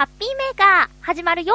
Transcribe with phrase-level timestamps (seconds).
[0.00, 1.54] ハッピーメーカー、始まるよ。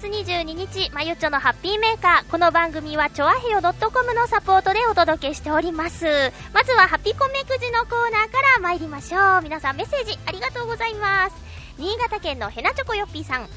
[0.00, 2.30] 月22日、まゆっちょのハッピーメーカー。
[2.30, 6.06] この番組は、ちょあへよ .com のサポートでお届けしております。
[6.54, 9.42] まずは、ハピコメくじのコーナーから参りましょう。
[9.42, 11.36] 皆さんメッセージありがとうございます。
[11.76, 13.48] 新潟県のヘナチョコヨッピーさん。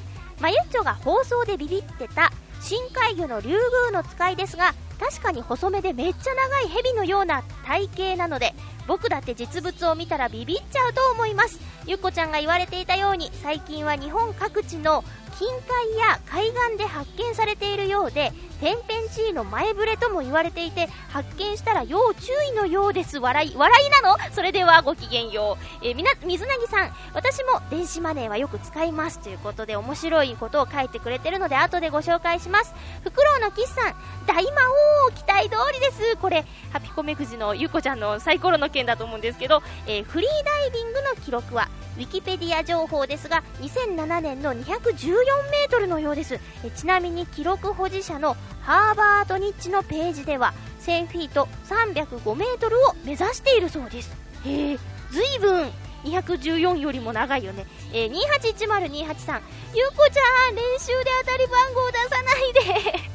[0.42, 2.30] まゆっちょが放送でビビってた、
[2.60, 8.54] 深海魚の竜宮の使いですが、確かに細めでめっちゃ長い蛇のような体型なので、
[8.86, 11.62] 僕だって実物を見たらビビっちゃうと思います。
[11.86, 15.05] ゆっこちゃんが言われていたように、最近は日本各地の
[15.44, 23.20] 近海や海岸で発見されているようで、天変地異の前触れとも言われていて、発見したら要注意のようです。
[23.20, 24.16] 笑い、笑いなの？
[24.32, 25.85] それではごきげんよう。
[25.85, 29.20] えー、みな、水なぎさん、私も電子マネーはよく使います。
[29.20, 32.74] ということで、面白いことを書いてくれてるので、後でご紹介します。
[33.04, 34.62] フクロウのキスさん、大魔
[35.10, 36.16] 王、期待通りです。
[36.22, 54.11] これ、ハピコメくじのゆこちゃんのサイコロの件だと思うんですけど、えー、フリーダイビングの記録は、ウィキペディア情報ですが2007年の214メートルのようですえちなみに記録保持者のハーバードニッチのページでは1000フィート305メートルを目指しているそうです
[54.45, 54.77] へえ
[55.11, 55.71] ずいぶん
[56.04, 57.65] 214よりも長いよね。
[57.93, 59.41] えー、281028さん。
[59.73, 63.09] ゆうこちゃん、練習で当たり番号出さないで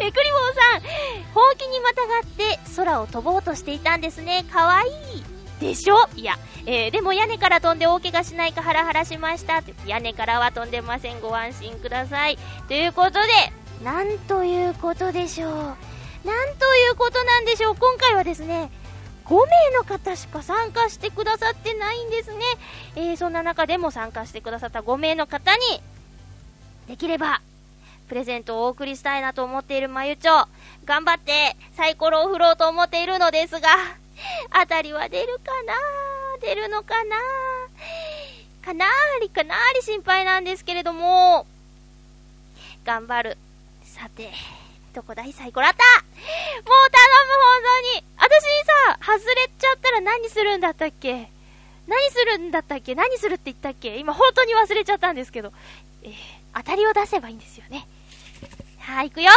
[0.04, 0.80] えクリボーさん、
[1.32, 4.44] ほうきにまたがって空を飛ぼうとしていたんですね。
[4.52, 5.31] かわいい。
[5.62, 5.96] でしょ？
[6.16, 6.34] いや、
[6.66, 9.62] えー、でも屋根から飛んで大怪我しないかハラハラしました。
[9.86, 11.20] 屋根からは飛んでません。
[11.20, 12.38] ご安心ください。
[12.68, 13.28] ということで、
[13.84, 15.52] なんということでしょう？
[15.52, 15.76] なん
[16.56, 17.76] ということなんでしょう？
[17.76, 18.70] 今回はですね、
[19.24, 22.38] 5名の方しか参加してくださってないんですね。
[22.96, 25.60] えー、そんな中でも参加してくださった5名の方に、
[26.88, 27.40] できれば、
[28.08, 30.46] プレゼントをお送りしたいなと思っているまゆちょ。
[30.84, 33.68] 頑張ってサイコロを振ろうと思っているのですが、
[34.52, 35.74] 当たりは出るかな？
[36.40, 37.16] 出るのかな？
[38.64, 41.46] かなーりかなーり心配なんですけれども、
[42.84, 43.38] 頑張る。
[43.84, 44.32] さて、
[44.94, 45.32] どこだい？
[45.32, 45.76] サイコラった。
[45.78, 48.04] もう頼む、本当に。
[48.18, 51.28] 私にさ、外れちゃったら何するんだったっけ？
[51.88, 52.94] 何するんだったっけ？
[52.94, 53.96] 何するって言ったっけ？
[53.98, 55.52] 今本当に忘れちゃったんですけど。
[56.04, 56.12] えー、
[56.54, 57.86] 当たりを出せばいいんですよね。
[58.78, 59.30] はぁ、行くよ。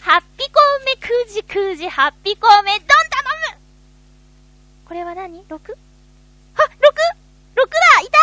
[0.00, 3.15] ハッピコーメくじくじハッピコーメドン頼む
[4.86, 5.54] これは何 ?6?
[5.54, 5.66] あ、6!6 だ
[8.02, 8.18] いた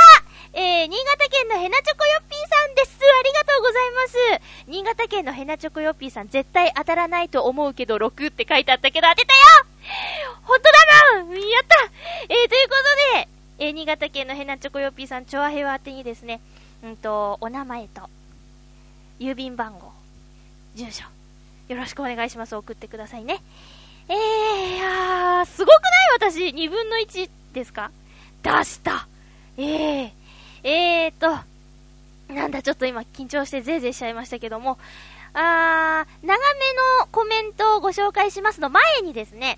[0.56, 3.00] えー、新潟県のヘナチョコヨッピーさんです。
[3.02, 4.68] ありがとうございます。
[4.68, 9.66] 新潟県のヘナチョコヨッピーさん、絶対当たらないと思うけど、6って書いてあったけど、当てたよ
[10.44, 11.76] ほんとだなやった
[12.30, 12.76] えー、というこ
[13.18, 13.28] とで、
[13.66, 16.40] えー、新潟県のヘナチョコヨッピーさん、チョアヘワ宛てにですね、
[16.84, 18.10] うんと、お名前と、
[19.20, 19.92] 郵便番号、
[20.76, 21.06] 住所、
[21.68, 22.56] よろしくお願いします。
[22.56, 23.42] 送ってくださいね。
[24.10, 26.32] えー、いやー、すごくない？
[26.32, 27.92] 私、2分の1ですか？
[28.42, 29.08] 出した。
[29.58, 30.12] えー、
[30.64, 34.78] えーと、なんだ、ちょっと今緊張してぜいぜいしちゃいましたけども、
[35.34, 36.38] あー、長め
[37.02, 39.58] のコメントをご紹介しますの前にですね、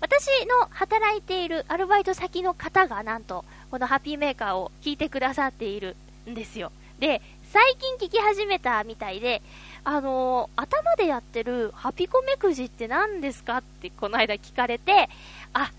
[0.00, 5.96] 私の働いているアルバイト先の方がなんと、このハッピーメーカーを聞いてくださっている
[6.28, 6.72] んですよ。
[6.98, 7.20] で、
[7.52, 9.42] 最近聞き始めたみたいで、
[9.90, 15.08] あのー、頭でやってるハピコメくじって何ですかってこの間聞かれて、
[15.54, 15.72] あ、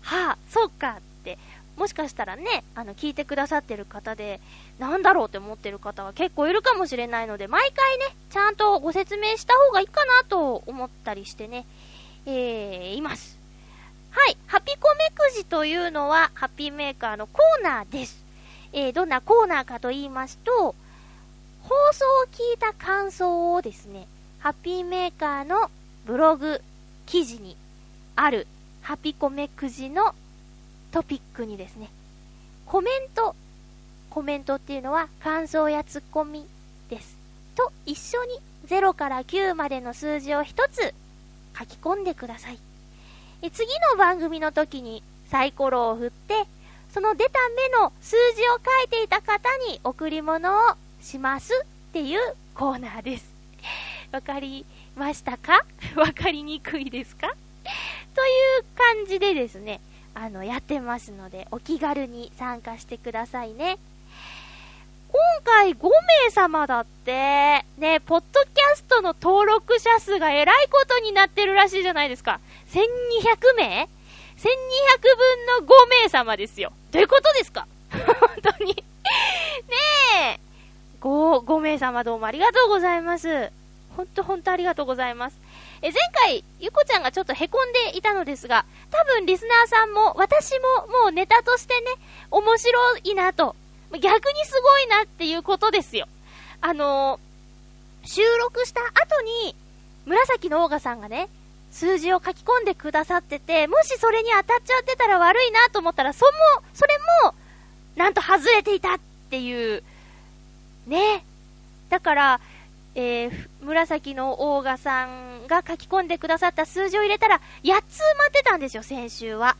[0.00, 1.38] はあ、そうかって、
[1.76, 4.40] もしかしたらね、あの、聞いてくださってる方で、
[4.80, 11.64] なんだろうって思ってる方は結構いるかもしれないので、毎回ね、ちゃんとご説明した方がいいかなと思ったりしてね、
[12.26, 13.38] えー、います。
[14.10, 18.24] はい、ハピコメくじというのは、ハッピーメーカーのコーナーです。
[18.72, 20.74] えー、どんなコーナーかと言いますと、
[21.72, 24.06] 放送を聞いた感想をですね、
[24.40, 25.70] ハッピーメーカーの
[26.04, 26.60] ブログ
[27.06, 27.56] 記事に
[28.14, 28.46] ある
[28.82, 30.14] ハピコメくじの
[30.90, 31.88] トピックにですね、
[32.66, 33.34] コメント、
[34.10, 36.46] コメントっていうのは感想やツッコミ
[36.90, 37.16] です。
[37.56, 38.38] と一緒に
[38.68, 40.94] 0から9までの数字を1つ
[41.58, 42.58] 書き込んでください。
[43.40, 46.44] え次の番組の時にサイコロを振って、
[46.92, 52.20] その出た目の数字を書いていた方に贈り物をしますっていう
[52.54, 53.24] コーナーです。
[54.12, 54.64] わかり
[54.96, 55.64] ましたか？
[55.96, 57.28] わかりにくいですか？
[58.14, 59.80] という感じでですね、
[60.14, 63.78] あの、やってますので、お気軽に参加してくださいね。
[65.10, 65.88] 今回5
[66.24, 72.40] 名様だって、ね、ポッドキャストの登録者数がえらいことになってるらしいじゃないですか。
[72.70, 73.88] 1200名
[74.38, 74.46] ?1200
[75.16, 76.72] 分の5名様ですよ。
[76.92, 77.66] どういうことですか？
[77.92, 78.84] 本当にね
[80.38, 80.40] え。
[81.02, 83.50] 5、5名様どうもありがとうございます。
[83.96, 85.36] ほんとほんとありがとうございます。
[85.82, 91.86] え、前回、ゆこちゃんがちょっと凹んでいたのですが、多分リスナーさんも、私ももうネタとしてね、
[92.30, 93.56] 面白いなと、
[93.90, 96.06] 逆にすごいなっていうことですよ。
[96.60, 99.56] あのー、収録した後に、
[100.06, 101.28] 紫のオーガさんがね、
[101.72, 106.32] 数字を書き込んでくださってて、もしそれに当たっちゃってたら悪いなと思ったら、そも、
[106.74, 107.34] それも、
[107.96, 108.98] なんと外れていたっ
[109.30, 109.82] ていう、
[110.86, 111.24] ね。
[111.88, 112.40] だから、
[112.94, 119.56] えー、紫のオーガさんが書き込んでくださった数字を入れたら、8つ埋まってたんですよ、先週は。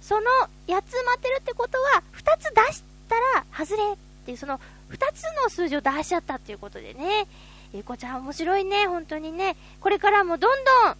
[0.00, 0.30] その
[0.66, 7.26] 8つ埋まってるってことは、2つ出したら外れっていう、その2つの数字を出しちゃったっていうことでね。
[7.74, 9.56] ゆこちゃん面白いね、本当にね。
[9.80, 10.96] これからもどんどん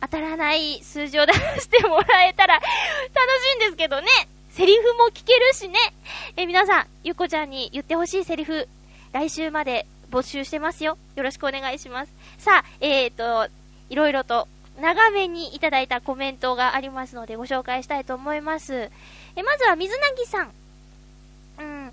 [0.00, 4.08] 当たらない数字を出してもらえたら楽しいんですけどね。
[4.56, 5.78] セリフも聞けるしね。
[6.34, 8.66] え、皆さん、ゆこちゃんに言ってほしいセリフ、
[9.12, 10.96] 来週まで募集してますよ。
[11.14, 12.12] よろしくお願いします。
[12.38, 13.52] さあ、えーと、
[13.90, 14.48] いろいろと
[14.80, 18.90] 長めにいただいたコメントがありますのでご紹介したいと思います。
[19.36, 20.50] え、まずは水なぎさん。
[21.58, 21.92] うん。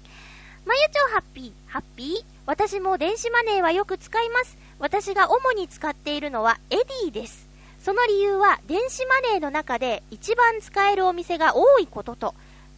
[0.65, 2.25] まゆちょハッピー、ハッピー？
[2.45, 4.57] 私も電子マネーはよく使います。
[4.79, 7.45] 私が主に使っているのはエディです。
[7.83, 12.33] その理由は電子マネーの中で一番使えるお店が多いことと、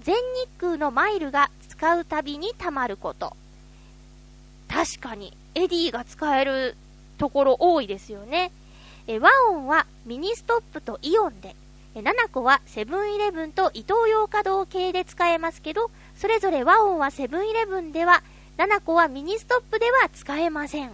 [0.06, 3.36] 全日空のマイルが使うたびに貯まること。
[4.70, 6.78] 確かに、 Edy が使える
[7.18, 8.52] ところ多いですよね。
[9.08, 11.56] え WAON はミニストップとイオンで、
[11.96, 18.22] え nanaco はセブンイレブンとイトーヨーカドー系で使えますけど、それぞれ WAON はセブンイレブンでは、
[18.58, 20.90] nanaco はミニストップでは使えません。
[20.90, 20.94] うん。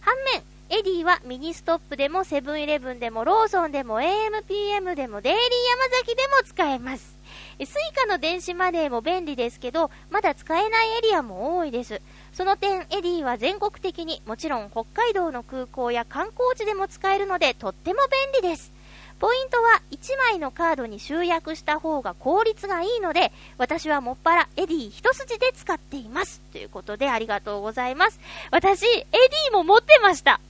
[0.00, 7.14] 反面、 Edy はミニストップでもセブンイレブンでもローソンでも AMPM でもデイリーヤマザキでも使えます。
[7.60, 12.00] Suica の電子マネーも便利ですけど、まだ使えないエリアも多いです。
[12.32, 18.00] その点、 Edy は全国的にもちろん北海道の空港や観光地でも使えるのでとっても
[18.32, 18.72] 便利です。
[19.20, 26.40] ポイントは1枚のカードに集約した方が効率がいいので、私はもっぱら Edy 一筋で使っています。
[26.52, 28.18] ということでありがとうございます。
[28.50, 30.40] 私、 Edy も持ってました。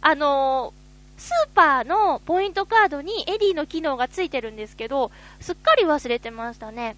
[0.00, 0.85] あのー、
[1.18, 5.10] スーパーのポイントカードに Edy の機能がついてるんですけど、
[5.40, 6.96] すっかり忘れてましたね。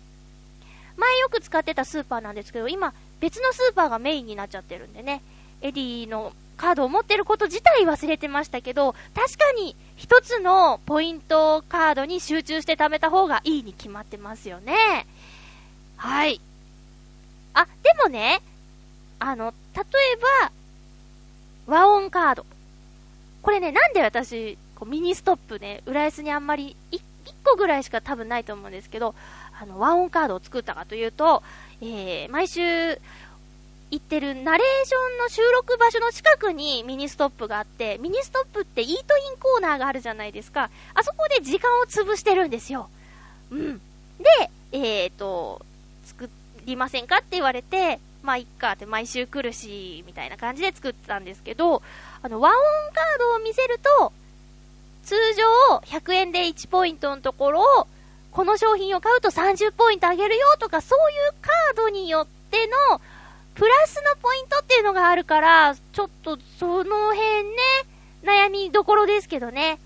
[0.97, 5.23] 前よく使ってたスーパーなんですけど、今別のスーパーがメインになっちゃってるんでね、
[5.61, 15.07] Edy のカードを持ってること自体忘れてましたけど、確かに一つのポイントカードに集中して貯めた方がいいに決まってますよね。
[15.97, 16.41] はい。
[17.55, 18.43] あ、でもね、
[19.21, 20.53] あの、例えば、
[21.67, 22.47] WAON カード。
[23.43, 27.01] これね、なんで私、こうミニストップね、浦安にあんまり1、1
[27.45, 29.15] 個ぐらいしか多分ないと思うんですけど、
[29.61, 31.43] あの、 WAON カードを作ったかというと、
[31.81, 32.99] えー、毎週、
[33.91, 40.69] 行ってるナレーションの収録場所の近くにミニストップがあって、ミニストップってイートインコーナーがあるじゃないですか。
[40.95, 42.91] あそこで時間を潰してるんですよ。
[43.51, 43.79] うん。
[44.19, 45.65] で、えっ、ー、と、
[46.05, 46.29] 作
[46.67, 51.83] りませんかって言われて、まあ、いっかって毎週来るし、みたいな感じで作ったんですけど、
[52.23, 52.57] あの、 WAON
[52.93, 54.13] カードを見せると、
[55.05, 57.87] 通常100円で1ポイントのところを、
[58.31, 62.59] この商品を買うと30ポイントあげるよとか、そういうカードによって
[62.91, 63.01] の、
[63.55, 67.57] プラスのポイントっていうのがあるから、ちょっとその辺ね、
[68.23, 69.79] 悩みどころですけどね。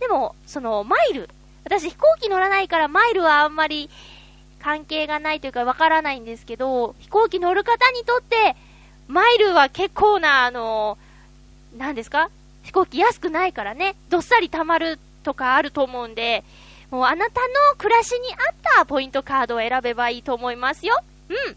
[0.00, 1.28] でも、その、マイル。
[1.64, 3.90] 私飛行機乗らないからマイルはあんまり
[4.60, 8.56] 関係がないというかわからないんですけど、飛行機乗る方にとって、
[9.08, 10.96] マイルは結構な、あの、
[11.76, 12.30] 何ですか？
[12.64, 16.42] 飛行機安くないからね、どっさり貯まるとかあると思うんで、
[16.90, 20.96] もうあなたの暮らしに合ったポイントカードを選べばいいと思いますよ。
[21.28, 21.56] うん。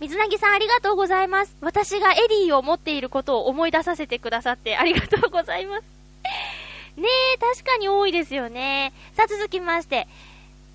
[0.00, 1.54] 水なぎさんありがとうございます。
[1.60, 5.84] 私がエディを持っていることを思い出させてくださってありがとうございます。
[6.96, 8.92] ねえ、確かに多いですよね。
[9.14, 10.06] さあ続きまして、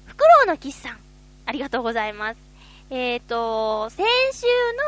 [0.08, 0.98] フクロウのキスさん、
[1.46, 2.38] ありがとうございます。
[2.96, 4.46] えっ、ー、と、先週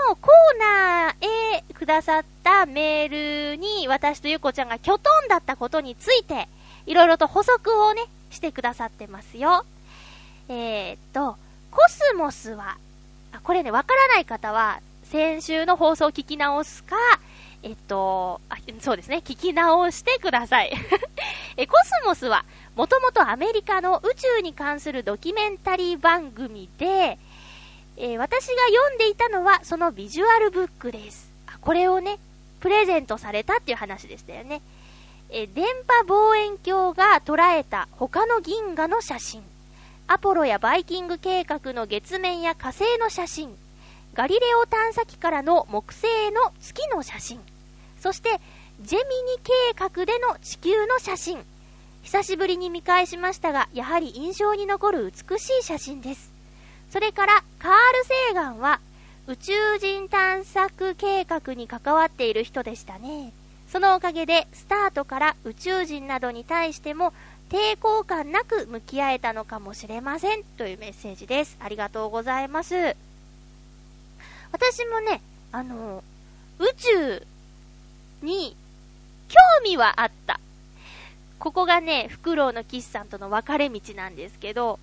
[0.09, 6.47] のコーナーへくださったメールに私とゆこちゃんがキョトンだったことについて、
[6.85, 9.65] いろいろと補足をね、してくださってますよ。
[10.49, 11.35] えっ、ー、と、
[11.71, 12.77] コスモスは
[13.31, 16.95] あこれね、わからない方は、先週の放送を聞き直すか、
[17.63, 20.71] えっと、あ、そうですね、聞き直してください。
[21.57, 22.45] え、コスモスは、
[22.75, 27.17] もともとアメリカの宇宙に関するドキュメンタリー番組で、
[27.97, 31.31] えー、私が読んでいたのはそのビジュアルブックです。
[31.47, 32.19] あこれをね、
[32.59, 34.61] プレゼントされたっていう話でしたよね。
[35.29, 39.43] え電波望遠鏡が捉えた他の銀河の写真。
[40.07, 43.55] アポロやバイキング計画の月面や火星の写真。
[44.13, 47.41] ガリレオ探査機からの木星の月の写真。
[47.99, 48.39] そして、
[48.81, 51.43] ジェミニ計画での地球の写真。
[52.03, 56.34] 久しぶりに見返しましたが、やはり印象に残る美しい写真です。
[56.95, 58.79] それから、カール・セーガンは、
[59.27, 63.33] 宇宙人探索計画に関わっている人でしたね。
[63.69, 67.11] そのおかげで、スタートから宇宙人などに対しても、
[67.49, 70.45] 抵抗感なく向き合えたのかもしれません。
[70.57, 71.57] というメッセージです。
[71.59, 72.95] ありがとうございます。
[74.53, 75.21] 私もね、
[75.51, 76.01] あの、
[76.59, 77.27] 宇宙
[78.21, 78.55] に
[79.27, 80.39] 興味はあった。
[81.39, 84.79] ここがね、フクロウのキスさんとの分かれ道なんですけど、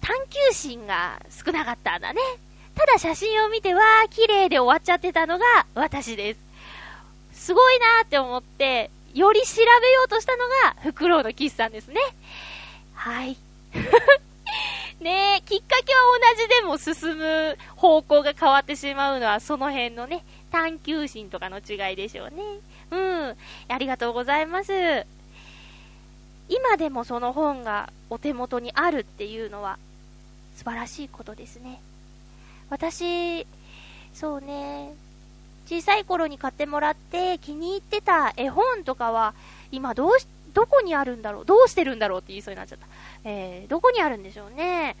[0.00, 2.20] 探求心が少なかったんだね。
[2.74, 6.40] ただ写真を見て、わー、綺麗で終わっちゃってたのが私です。
[7.32, 12.00] すごいなーって思って、より調べようとしたのが、フクロウのキスさんですね。
[12.94, 13.36] はい。
[15.00, 16.00] ねえ、きっかけは
[16.36, 22.42] 同じでも進む方向が変わってしまうのは、その辺のね、探求心とかの違いでしょうね。
[22.90, 23.36] うん。
[23.68, 25.06] ありがとうございます。
[26.48, 29.78] 今でもその本がお手元にあるっていうのは、
[30.60, 31.80] 素晴らしいことですね。
[32.68, 33.46] 私、
[34.12, 34.92] そうね、
[35.66, 39.32] 小さい頃に買ってもらって気に入ってた絵本とかは、
[39.72, 42.86] 今どうし、どこにあるんだろうどうしてるんだろうって言いそうになっちゃった。
[43.24, 44.96] えー、どこにあるんでしょうね。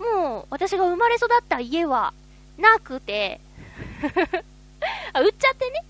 [0.00, 2.12] もう、私が生まれ育った家は、
[2.58, 3.40] なくて
[5.12, 5.84] あ、売っちゃってね。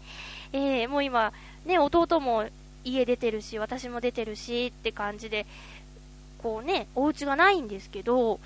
[0.53, 1.33] えー、もう今、
[1.65, 2.51] ね、弟も
[2.85, 5.47] 家出てるし、私も出てるしって感じで、
[6.43, 8.41] こうね、お家がないんですけど、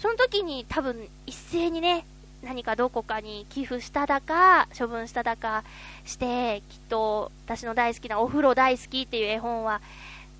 [0.00, 2.04] その時に多分一斉にね、
[2.42, 5.64] 何かどこかに寄付しただか、処分しただか
[6.04, 9.80] して、きっと私の大好きなお風呂大好きっていう絵本は、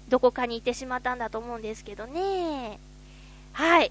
[0.08, 2.78] どこかに行ってしまったんだと思うんですけどね。
[3.52, 3.90] はい。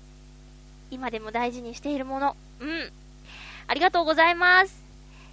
[0.91, 2.37] 今でも大事にしているもの。
[2.59, 2.91] うん。
[3.67, 4.81] ありがとうございます。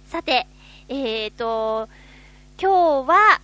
[0.07, 0.47] さて、
[0.89, 1.87] えーと、
[2.59, 3.39] 今日は、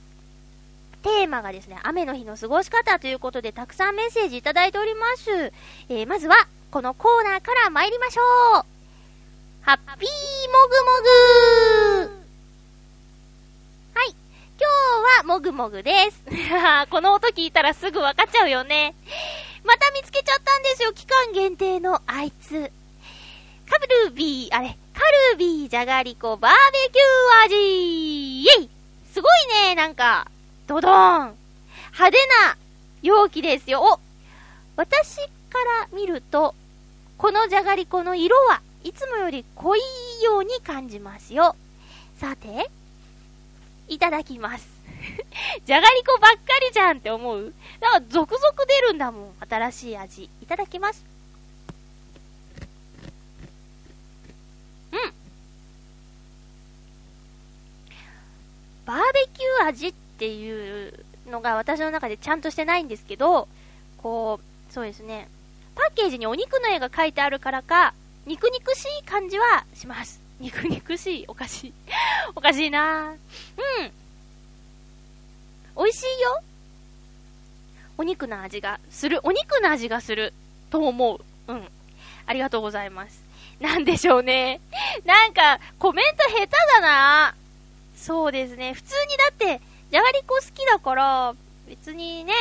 [1.01, 5.53] テーマがですね、雨の日の過ごし方ということで、たくさんメッセージいただいております。
[5.87, 6.35] えー、まずは、
[6.71, 8.21] このコーナーから参りましょ
[8.59, 8.65] う
[9.61, 10.09] ハッピー
[10.51, 12.19] もぐもぐ
[13.95, 14.09] はい。
[14.09, 14.67] 今
[15.17, 16.23] 日はもぐもぐです。
[16.91, 18.93] この音聞いたらすぐわかっちゃうよね。
[19.63, 20.93] また見つけちゃったんですよ。
[20.93, 22.71] 期間限定のあいつ。
[23.67, 28.69] カルビー、あれ、カルビーじゃがりこバーベキュー味イェイ
[29.11, 30.27] すごいね、なんか、
[30.67, 30.91] ドドー
[31.31, 31.37] ン
[31.93, 32.57] 派手な
[33.01, 33.81] 容器ですよ。
[33.81, 33.99] お
[34.75, 35.19] 私
[35.49, 36.55] から見ると、
[37.17, 39.81] このじゃがりこの色はいつもより濃い
[40.23, 41.55] ように感じますよ。
[42.17, 42.69] さて、
[43.87, 44.67] いただきます。
[45.65, 49.33] じゃがりこばっかりじゃんって思うだから続々出るんだもん。
[49.47, 50.29] 新しい味。
[50.41, 51.05] いただきます。
[54.91, 55.13] うん。
[58.85, 63.47] バーベキュー味っていうのが私の中でちゃんとしてないんですけど、
[63.97, 65.27] こう、そうですね。
[65.79, 67.93] パッケージにお肉の絵が書いてあるからか、
[68.25, 70.19] 肉肉しい感じはします。
[70.41, 71.73] 肉肉しいおかしい。
[72.35, 73.15] おかしいなうん。
[75.77, 76.43] 美味しいよ。
[77.97, 79.21] お肉の味がする。
[79.23, 80.33] お肉の味がする。
[80.69, 81.21] と思う。
[81.47, 81.71] うん。
[82.25, 83.23] ありがとうございます。
[83.61, 84.59] なんでしょうね。
[85.05, 87.35] なんか、コメント下手だな。
[87.95, 88.73] そうですね。
[88.73, 91.35] 普通にだって、じゃがりこ好きだから、
[91.67, 92.33] 別にね、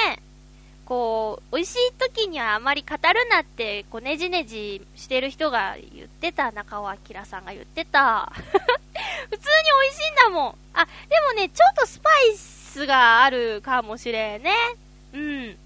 [0.89, 8.33] こう、美味しい時にはあまり語るなって、こう、ねじねじしてる人が言ってた、中尾明さんが言ってた。
[8.33, 8.57] 普通に
[9.83, 10.55] 美味しいんだもん。
[10.73, 14.55] あ、でもね、ちょっとスパイスがあるかもしれんね。
[15.13, 15.59] うん。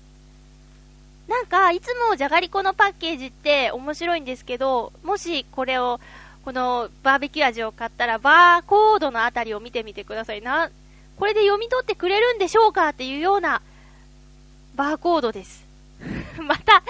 [1.29, 6.01] なんか、いつもじゃがりこのパッケージって面白いんですけど、もしこれを、
[6.45, 10.69] このバーベキュー味を買ったら、バーコードのあたりを見てみてくださいな。
[11.17, 13.63] これで読み取ってくれるんでしょうかっていうような
[14.75, 15.67] バーコードです。
[16.43, 16.83] また、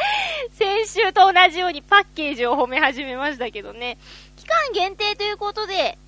[0.55, 3.99] 先週と同じようにパッケージを褒め始めましたけどね。
[4.37, 5.99] 期間限定ということで、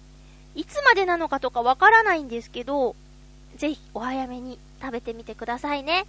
[0.54, 2.94] いつまでなのかとかわからないんですけど、
[3.56, 6.06] ぜひお早めに食べてみてくださいね。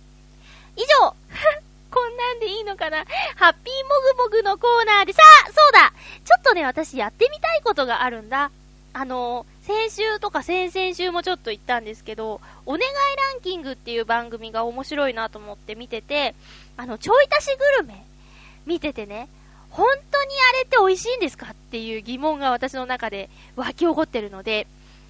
[0.76, 1.16] 以上
[1.92, 3.06] こんなんでいいのかな
[3.38, 5.94] ハッピーもぐもぐのコーナーで、さあそうだ
[6.26, 8.52] ちょっとね、私やってみたいことがあるんだ。
[8.94, 12.84] あの、先週とか先々週もちょっと言ったんですけど、お願い
[13.34, 16.36] ランキングっていう番組が面白いなと思って見てて、
[16.78, 18.06] あの、ちょい足しグルメ
[18.68, 19.28] 見ててね、
[19.72, 24.68] 本当にあれって美味しいんですかっていう疑問が私の中で湧き起こってるので、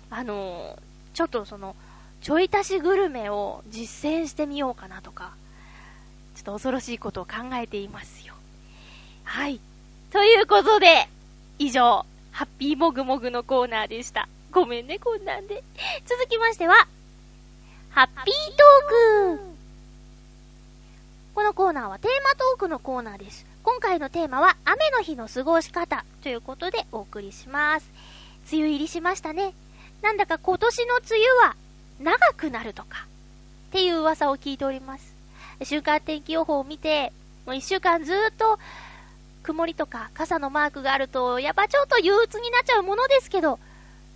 [0.10, 0.80] あの
[1.14, 1.76] ちょっとその、
[2.22, 5.34] ちょい足しグルメを実践してみようかなとか、
[6.36, 8.34] ちょっと恐ろしいことを考えていますよ。
[9.26, 9.60] はい。
[10.12, 11.10] ということで、
[11.60, 14.30] 以上、ハッピーもぐもぐのコーナーでした。
[14.56, 15.62] ごめんね、こんなんで。
[16.06, 16.88] 続きましては、
[17.90, 19.40] ハッピートーク
[21.34, 23.46] このコーナーはテーマトークのコーナーです。
[23.64, 27.92] 今回のテーマは雨の日の過ごし方ということでお送りします。
[28.50, 29.54] 梅雨入りしましたね。
[30.02, 31.56] なんだか今年の梅雨は
[32.00, 33.08] 長くなるとか
[33.68, 35.14] っていう噂を聞いております。
[35.64, 37.12] 週間天気予報を見て、
[37.46, 38.58] もう一週間ずっと
[39.44, 43.60] 曇りとか傘のマークがあると、やっぱちょっと憂鬱になっちゃうものですけど、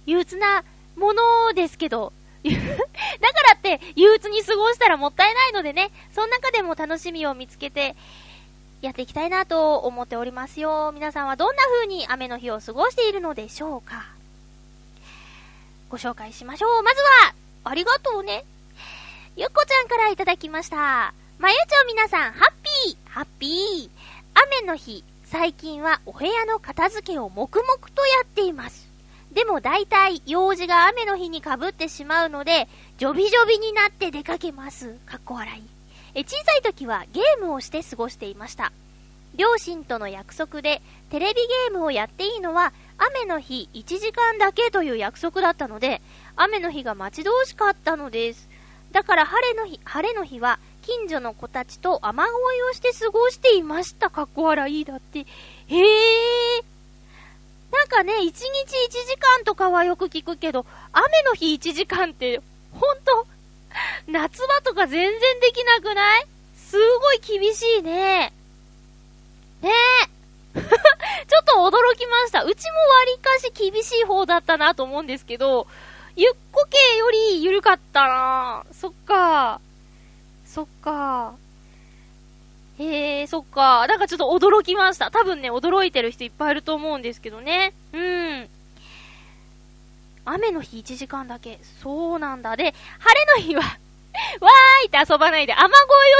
[0.10, 0.63] 憂鬱な
[0.96, 1.22] もの
[1.54, 2.12] ですけど、
[2.44, 2.58] だか
[3.54, 7.96] らって憂鬱に過ごしたらもったいないのでね、その中でも楽しみを見つけて、
[8.82, 10.92] やっていきたいなと思っておりますよ。
[10.94, 14.08] 皆さんはどんな風に雨の日を過ごしているのでしょうか
[15.89, 16.84] ご紹介しましょう。
[16.84, 17.36] まずは、
[17.66, 18.46] ありがとうね。
[19.36, 21.13] ゆっこちゃんからいただきました。
[21.38, 22.51] まゆちょ皆さん、ハッ
[22.86, 23.89] ピーハッピー
[24.34, 28.88] 雨の日、最近はお部屋の片付けを黙々とやっています。
[29.33, 32.67] でも大体用事が雨の日に被ってしまうので、
[32.98, 34.95] ジョビジョビになって出かけます。
[35.05, 35.63] かっこ笑い。
[36.15, 38.71] え、小さい時はゲームをして過ごしていました。
[39.36, 40.81] 両親との約束で
[41.12, 46.01] テレビゲームをやっていいのは雨の日1時間だけという約束だったので、
[46.36, 48.50] 雨の日が待ち遠しかったのです。
[48.91, 52.29] だから晴れの日、晴れの日は近所の子たちと雨乞い
[52.71, 54.09] をして過ごしていました。
[54.09, 55.19] かっこ笑いだって。
[55.19, 55.25] へ
[56.57, 56.78] え。
[57.72, 63.28] なんかね、1日1時間とかはよく聞くけど、雨の日1時間って、ほんと、
[64.08, 66.28] 夏場とか全然できなくない？
[66.56, 68.34] すごい厳しいね。
[69.62, 69.72] ね
[70.06, 70.10] え。
[70.60, 72.44] ちょっと驚きました。
[72.44, 75.68] うちも割かし厳しい方だったなと思うんですけど、
[76.16, 79.62] ゆっこ系より緩かったなそっか。
[80.46, 81.36] そっか。
[82.79, 83.85] へえ、そっか。
[83.87, 85.11] なんかちょっと驚きました。
[85.11, 87.74] 多分ね、驚いてる人いっぱいいると思うんですけどね。
[87.94, 88.50] うん。
[90.25, 91.59] 雨の日1時間だけ。
[91.81, 92.55] そうなんだ。
[92.55, 93.61] で、晴れの日は
[94.42, 95.72] わーいって遊ばないで雨乞い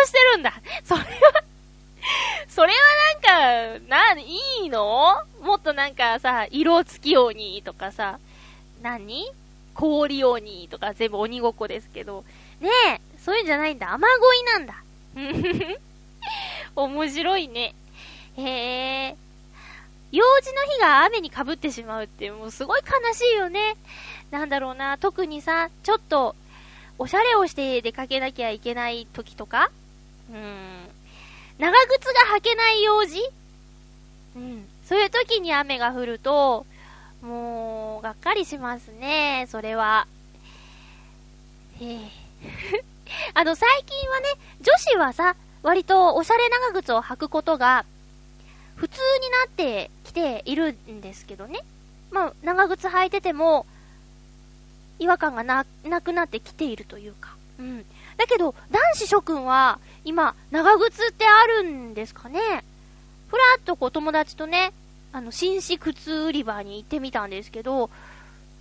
[0.04, 0.54] をしてるんだ。
[0.84, 1.08] それは
[2.48, 2.80] それは
[3.24, 5.24] なんか、な、いいの？
[5.42, 8.20] もっとなんかさ、色付き鬼とかさ、
[8.82, 9.32] 何？
[9.76, 12.26] 氷鬼とか全部鬼ごっこですけど。
[12.60, 13.94] ねえ、そういうんじゃないんだ。
[13.94, 14.10] 雨乞
[14.42, 14.84] いなんだ。
[16.76, 17.74] 面白いね。
[18.38, 18.44] へ
[19.10, 19.16] え。
[20.12, 23.76] 用事の日が雨に被ってしまうってもうすごい悲しいよね。
[24.32, 26.36] なんだろうな、特にさ、ちょっと、
[26.98, 29.72] おしゃれをして出かけなきゃいけない時とか
[30.30, 30.90] うん。
[31.58, 33.20] 長靴が履けない用事
[34.36, 34.68] うん。
[34.86, 36.66] そういう時に雨が降ると、
[37.22, 40.08] もう、がっかりしますね、それは。
[41.80, 42.00] へえ。
[43.34, 44.26] あの、最近はね、
[44.62, 47.86] 女子はさ、割とおしゃれ長靴を履くことが、
[48.76, 51.60] 普通になってきているんですけどね。
[52.12, 53.66] まあ、長靴履いてても、
[55.00, 57.36] 違和感がな、なくなってきているというか。
[57.60, 57.86] うん。
[58.18, 62.40] だけど、男子諸君は、今、長靴ってあるんですかね
[63.30, 64.72] ふらっとこう友達とね、
[65.12, 67.90] あの、紳士靴売り場に行ってみたんですけど、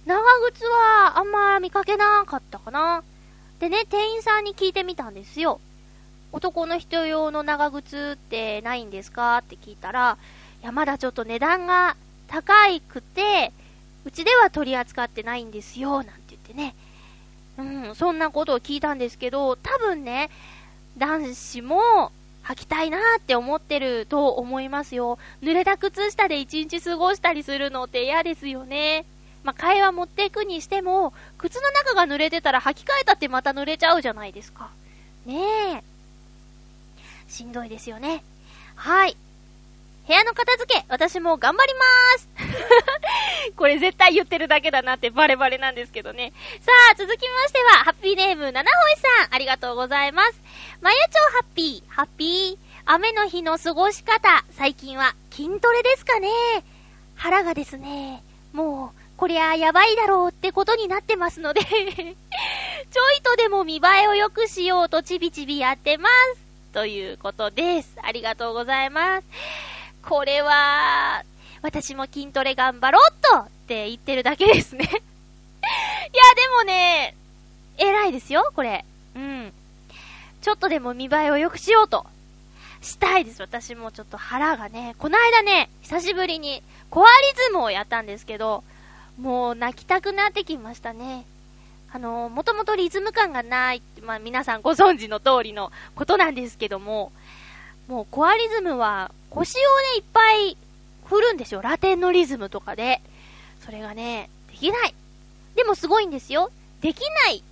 [0.05, 0.21] 長
[0.53, 3.03] 靴はあんま見かけなかったかな。
[3.61, 5.61] でね、店員さんに聞いてみたんですよ。
[6.33, 9.39] 男の人用の長靴ってないんですか？
[9.39, 10.19] って聞いたら、
[10.63, 13.53] いや、まだちょっと値段が高いくて、
[14.05, 16.75] うちでは取り扱ってないんですよ、なんて言ってね。
[17.59, 20.31] うん、そんなことを聞いたんですけど、多分ね、
[20.97, 22.13] 男子も
[22.45, 25.19] 履きたいなって思ってると思いますよ。
[25.43, 29.05] 濡れた靴下で一日過ごしたりするのって嫌ですよね。
[29.45, 34.71] まあ、会話持っていくにしても、靴の中が濡れてたら履き替えたってまた濡れちゃうじゃないですか。
[35.27, 35.41] ね
[35.77, 35.83] え。
[37.29, 38.23] しんどいですよね。
[38.75, 39.17] はい。
[40.07, 42.29] 部屋の片付け、私も頑張りまーす
[43.57, 46.33] これ絶対言ってるだけだなってバレバレなんですけどね。
[46.61, 50.41] さあ、続きましては、ハッピーネーム、七ほいさん、ありがとうございます。
[50.81, 52.69] まゆちょハッピー、ハッピー。
[52.87, 56.31] 雨の日の過ごし方、最近は筋トレですかね。
[57.15, 58.23] 腹がですね、
[58.55, 62.15] もう、こりゃやばいだろうってことになってますので ちょい
[63.23, 66.48] とでも見栄えを良くしようとちびちびやってます。
[66.73, 67.97] ということです。
[68.03, 69.27] ありがとうございます。
[70.03, 71.25] これは、
[71.63, 75.03] 私も筋トレ頑張ろうっとって言ってるだけですね いや、で
[76.57, 77.15] もね、
[77.77, 78.85] 偉いですよ、これ。
[79.15, 79.53] うん。
[80.41, 82.07] ちょっとでも見栄えを良くしようと。
[82.81, 83.43] したいです。
[83.43, 88.63] 私もちょっと腹がね、この間ね、久しぶりに、コアリズムをやったんですけど、
[89.21, 91.27] もう泣きたくなってきましたね。
[91.91, 97.13] あの、もともとリズム感がないって、まあ皆さんご存知の通りのことなんですけども、
[97.89, 99.65] もうコアリズムは腰をね、
[99.97, 100.57] いっぱい
[101.07, 101.63] 振るんですよ。
[101.63, 103.01] ラテンのリズムとかで。
[103.65, 104.95] それがね、できない。
[105.57, 106.51] でもすごいんですよ。
[106.81, 107.43] できない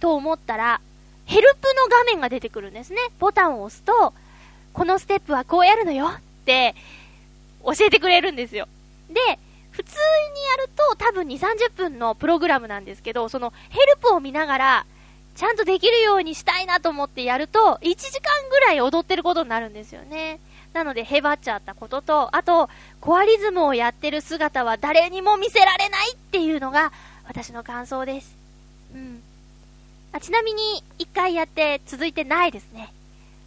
[0.00, 0.80] と思ったら、
[1.24, 2.98] ヘルプの画面が出てくるんですね。
[3.18, 4.12] ボタンを押すと、
[4.72, 6.74] このステップはこうやるのよって
[7.64, 8.68] 教えてくれるんですよ。
[9.08, 9.38] で、
[9.72, 14.86] 普通にやると多分2、30分のプログラムなんですけど、そのヘルプを見ながら、
[15.34, 20.40] ちゃんとできるようにしたいなと思ってやると、1時間ぐらい踊ってることになるんですよね。
[20.74, 22.68] なので、へばっちゃったことと、あと、
[23.00, 26.92] コアリズムをやってる姿は誰にも見せられないっていうのが、
[27.24, 28.36] 私の感想です。
[28.94, 29.22] うん。
[30.12, 32.92] あ、ちなみに、一回やって続いてないですね。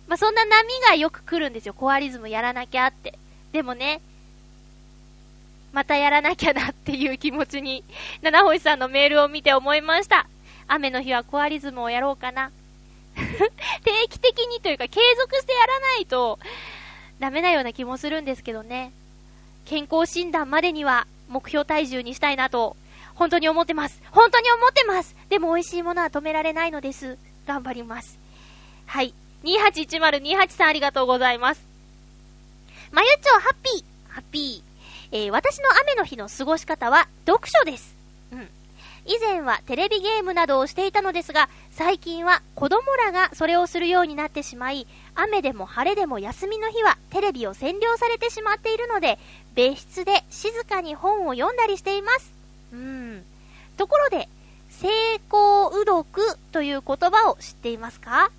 [0.08, 1.74] まあ、そんな波がよく来るんですよ。
[1.74, 3.18] コアリズムやらなきゃって。
[3.52, 4.02] でもね、
[5.76, 7.84] またやらなきゃなっていう気持ちに、
[8.22, 10.26] 七星さんのメールを見て思いました。
[10.70, 12.50] 雨の日はコアリズムをやろうかな。
[13.84, 16.40] 定期的にというか継続してやらないと
[17.20, 18.94] ダメなような気もするんですけどね。
[19.66, 22.78] 健康診断までには目標体重にしたいなと、
[23.16, 24.02] 本当に思ってます。
[24.12, 27.18] 本当に思ってますでも美味しいものは止められないのです。
[27.46, 28.18] 頑張ります。
[28.86, 29.14] はい。
[29.44, 31.62] 281028さんありがとうございます。
[32.92, 34.75] まゆちょハッピーハッピー。
[35.16, 37.96] えー、私の雨の日の過ごし方は読書です。
[38.34, 38.50] うん。
[39.06, 49.18] 以前はテレビゲームなどをしていたのですが、最近は子供らがそれをするようになってしまい、雨でも晴れでも休みの日はテレビを占領されてしまっているので、
[49.54, 52.34] 別室で静かに本を読んだりしています。
[52.74, 53.24] うん。
[53.78, 54.28] ところで、
[54.70, 54.90] 成
[55.30, 58.32] 功うどくという言葉を知っていますか？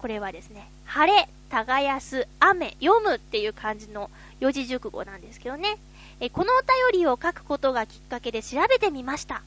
[0.00, 4.10] これはですね、晴れ、耕す、雨、読むっていう感じの
[4.44, 5.78] 四字熟語なんですけどね。
[6.20, 6.60] えこのお
[6.92, 9.42] 便りを書くことがきっかけで調べてみました。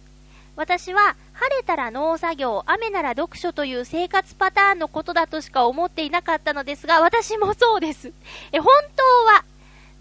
[0.55, 8.11] 私は、晴れたら農作業、雨なら読書という生活パターンのことだとしか思っていなかったのですが、私もそうです。
[8.51, 9.43] え、本当は、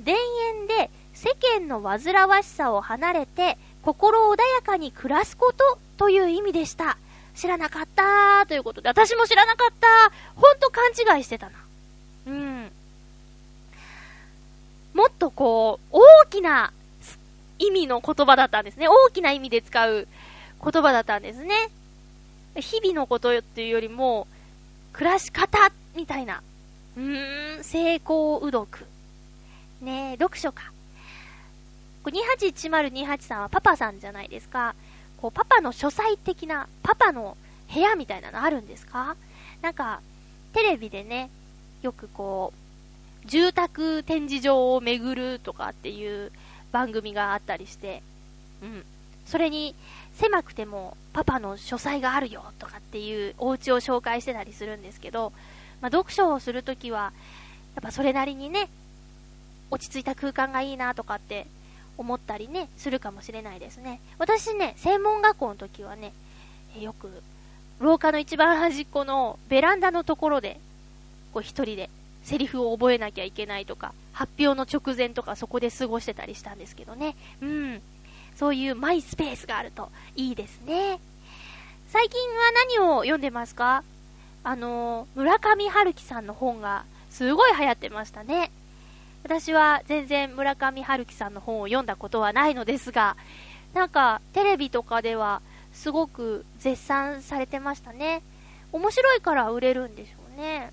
[0.03, 6.97] 田園で世間の煩わしさを離れて、心穏やかに暮らすことという意味でした。
[7.35, 11.53] 知らなかったということで、私も知らなかったほんと勘違いしてたな。
[12.29, 12.56] うん。
[15.37, 16.73] こう、大きな
[17.59, 18.89] 意味の言葉だったんですね。
[18.89, 20.09] 大きな意味で使う
[20.63, 21.71] 言葉だったんですね。
[22.57, 24.27] 日々のことっていうよりも、
[24.93, 26.43] 暮らし方みたいな。
[26.97, 28.87] うーん、成功うどく。
[29.83, 30.73] ねえ、読書か。
[32.05, 34.75] 281028さんはパパさんじゃないですか。
[35.21, 37.37] こう、パパの書斎的な、パパの
[37.73, 39.17] 部屋みたいなのあるんですか？
[39.61, 40.01] なんか、
[40.55, 41.29] テレビでね、
[41.83, 42.59] よくこう、
[43.27, 46.33] 住宅展示場を巡るとかっていう
[46.73, 48.03] 番組があったりして、
[48.63, 48.85] うん。
[49.27, 49.75] それに、
[50.15, 55.33] 狭くてもパパの書斎があるよとかっていうお家を紹介してたりするんですけど、
[55.83, 57.13] まあ、読書をするときは、
[57.75, 58.69] やっぱそれなりにね、
[59.71, 61.47] 落ち着いた空間がいいなとかって
[61.99, 64.01] 思ったりね、するかもしれないですね。
[64.19, 66.13] 私ね、専門学校の時はね、
[66.81, 67.23] よく、
[67.79, 70.59] 廊下の一番端っこのベランダのところで、
[71.35, 71.91] こう一人で
[72.27, 77.15] セリフを覚えなきゃいけないとか、発表の直前とかそこで過ごしてたりしたんですけどね。
[77.41, 77.83] うん。
[78.35, 80.99] そういうマイスペースがあるといいですね。
[81.89, 83.85] 最近は何を読んでますか？
[84.43, 88.51] あの、村上春樹さんの本がすごい流行ってましたね。
[89.23, 93.17] 私は全然村上春樹さんの本を読んだことはないのですが、
[93.73, 95.41] なんかテレビとかでは
[95.73, 98.23] すごく絶賛されてましたね。
[98.73, 100.73] 面白いから売れるんでしょうね。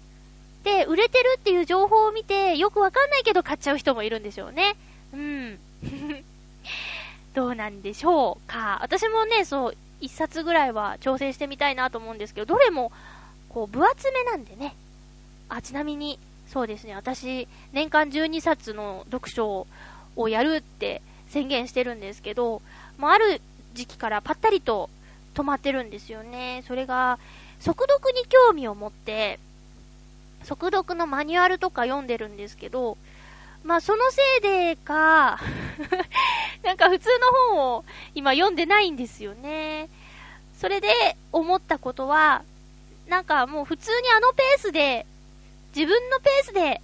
[0.64, 4.76] で、売れてるっていう情報を見てよくわかんないけど買っちゃう人もいるんでしょうね。
[5.14, 5.60] うん。
[7.34, 8.80] どうなんでしょうか。
[8.82, 12.92] 私もね、そう、一冊ぐらいは挑戦してみたいなと思うんですけど、どれも、
[13.50, 14.76] こう、分厚めなんでね。
[15.50, 19.68] あ、ちなみに、そうですね、私、年間12冊の読書
[20.16, 22.62] をやるって宣言してるんですけど、
[22.98, 23.42] もうある
[23.74, 24.90] 時期からぱったりと
[25.34, 26.64] 止まってるんですよね。
[26.68, 27.18] それが、
[27.60, 29.40] 速読に興味を持って、
[30.44, 32.98] 速読のマニュアルとか読んでるんですけど、
[33.64, 35.40] まあそのせいでか
[36.64, 39.90] なんか普通の本を今読んでないんですよね。
[40.60, 42.44] それで思ったことは、
[43.08, 45.06] なんかもう普通にあのペースで、
[45.76, 46.82] 自分のペースで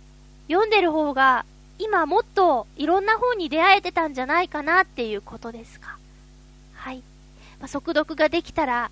[0.48, 1.46] 読んでる方が
[1.78, 5.98] 今もっといろんな本に出会えてたんじゃないかなっていうことですか。
[6.74, 7.04] はい。
[7.60, 8.92] まあ、速読ができたら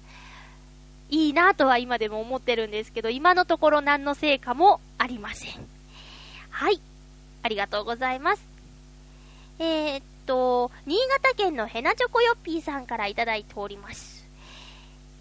[1.10, 5.52] いいなとは今でも思ってるんですけど、今のところ何の成果もありません。
[6.50, 6.82] はい。
[7.43, 8.43] ありがとうございます。
[9.60, 14.28] えー、っと、新潟県のヘナチョコヨッピーさんからいただいております。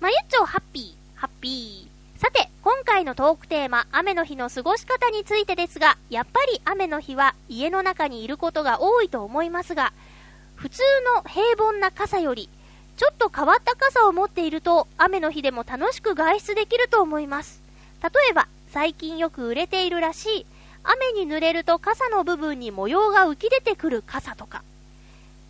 [0.01, 2.21] まゆっちょハッピー、ハッピー。
[2.21, 9.93] さて、今回のトークテーマ、雨の日の過ごし方についてですが、やっぱり雨の日は家の中にいることが多いと思いますが、
[10.55, 10.83] 普通
[11.15, 12.49] の平凡な傘より
[12.97, 17.63] ちょっと変わった傘を持っていると雨の日でも楽しく外出できると思います。
[18.03, 20.47] 例えば、最近よく売れているらしい、
[20.83, 24.63] 雨に濡れると傘の部分に模様が浮き出てくる傘とか、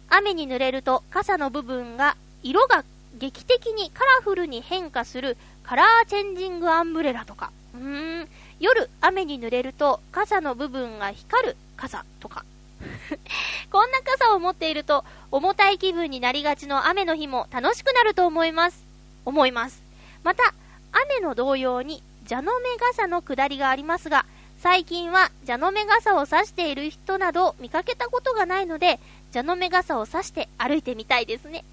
[0.09, 2.85] 雨に濡れると傘の部分が色が
[3.19, 8.29] 劇的にカラフルに変化するカラーチェンジングアンブレラとか、うーん、
[8.61, 12.45] 夜雨に濡れると傘の部分が光る傘とか、
[13.70, 18.85] こんな傘を持っていると、重たい気分になりがちの雨の日も楽しくなると思います。
[19.25, 19.83] 思います。
[20.22, 20.55] また、
[20.92, 24.25] 雨の同様に、蛇の目傘の下りがありますが、
[24.62, 28.99] 最近は蛇の目傘を差している人など見かけたことがないので、
[29.33, 31.64] 蛇の目傘を差して歩いてみたいですね。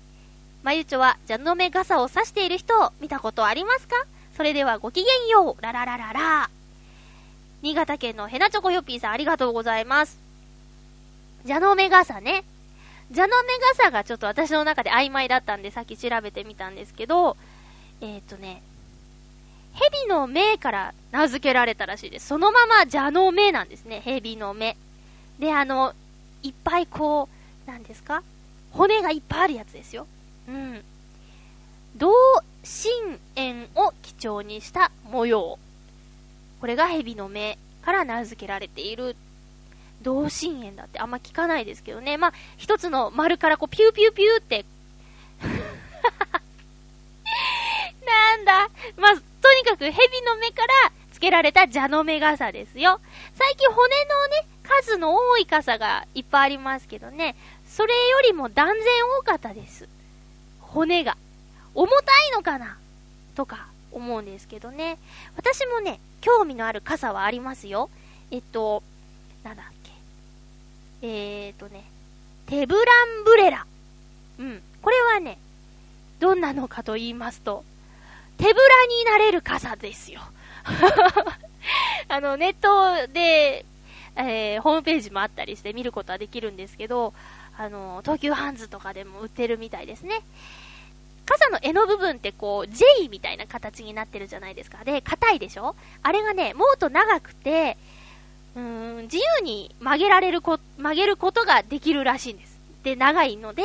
[0.63, 3.95] まゆちょは蛇の目傘を差している人を見たことありますか？
[4.38, 6.49] それではごきげんよう、ラララララ。
[7.62, 10.19] 新潟県のヘナチョコヨッピーさんありがとうございます。
[11.45, 12.43] 蛇の目傘ね。
[13.10, 17.38] 蛇の目傘がちょっと私の中で曖昧だったんでさっき調べてみたんですけど、
[18.01, 18.62] えっ、ー、とね、
[19.73, 22.27] 蛇の目から名付けられたらしいです。
[22.27, 24.01] そのまま蛇の目なんですね。
[24.03, 24.77] 蛇の目。
[25.39, 25.93] で、あの、
[26.43, 27.27] いっぱいこ
[27.67, 28.23] う、なんですか？
[28.71, 30.08] 骨がいっぱいあるやつですよ。
[30.47, 30.84] うん。
[31.95, 32.12] 同
[32.63, 35.60] 心円を基調にした模様。
[36.60, 39.15] これが蛇の目から名付けられている
[40.04, 42.18] 同心円だってあんま聞かないですけどね。
[42.18, 44.66] まあ、一つの丸からこう、ピューピューピューって、
[48.06, 48.70] なんだ。
[48.98, 53.00] まあ、とにかく蛇の目から付けられた蛇の目傘ですよ。
[53.34, 57.36] 最近骨のね、数の多い傘がいっぱいありますけどね。
[57.68, 58.76] それよりも断然
[59.20, 59.88] 多かったです。
[60.60, 61.18] 骨が。
[61.76, 62.78] 重たいのかな？
[63.36, 64.98] とか思うんですけどね。
[65.36, 67.89] 私もね、興味のある傘はありますよ。
[68.32, 68.84] えっと、
[69.44, 69.73] なんだ、
[71.06, 71.84] えーとね、
[72.48, 72.82] 手ブラ
[73.22, 73.66] ンブレラ。
[74.39, 74.62] うん。
[74.82, 75.38] これはね、
[76.20, 77.66] どんなのかと言いますと、
[78.38, 78.56] 手ぶら
[78.88, 80.22] になれる傘ですよ。
[82.08, 83.66] あの、ネットで、
[84.16, 87.13] えー、ホームページもあったりして見ることはできるんですけど、
[87.58, 90.22] あの、東急ハンズとかでも売ってるみたいですね。
[91.26, 94.84] 傘の柄の部分ってこう、J みたいな形になってるじゃないですか。
[94.86, 95.76] で、硬いでしょ？
[96.02, 97.78] あれがね、もっと長くて、
[98.56, 102.60] うーん、自由に曲げられるこ、曲げることができるらしいんです。
[102.84, 103.63] で、長いので、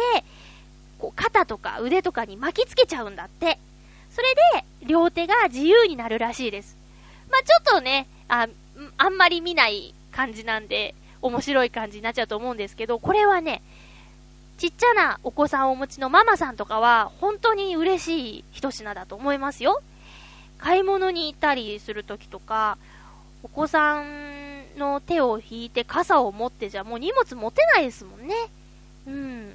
[0.98, 3.58] こう、肩とか腕とかに巻きつけちゃうんだって。
[4.10, 6.76] それで、両手が自由になるらしいです。
[7.30, 8.48] まあ、ちょっとね、あ、
[8.96, 13.62] あんまり見ない感じなんで、面白い感じになっちゃうと思うんですけど、これはね、
[14.56, 19.82] ちっちゃなお子さんをお持ちのママさんとかは、本当に嬉しい一品だと思いますよ。
[20.58, 22.78] 買い物に行ったりするときとか、
[23.42, 28.34] お子さんの手を引いて傘を持ってじゃもう荷物持てないですもんね。
[29.06, 29.54] うん。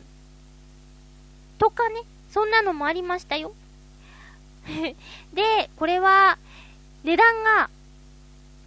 [1.57, 3.53] とかね、そんなのもありましたよ。
[5.33, 6.37] で、これは、
[7.03, 7.69] 値段が、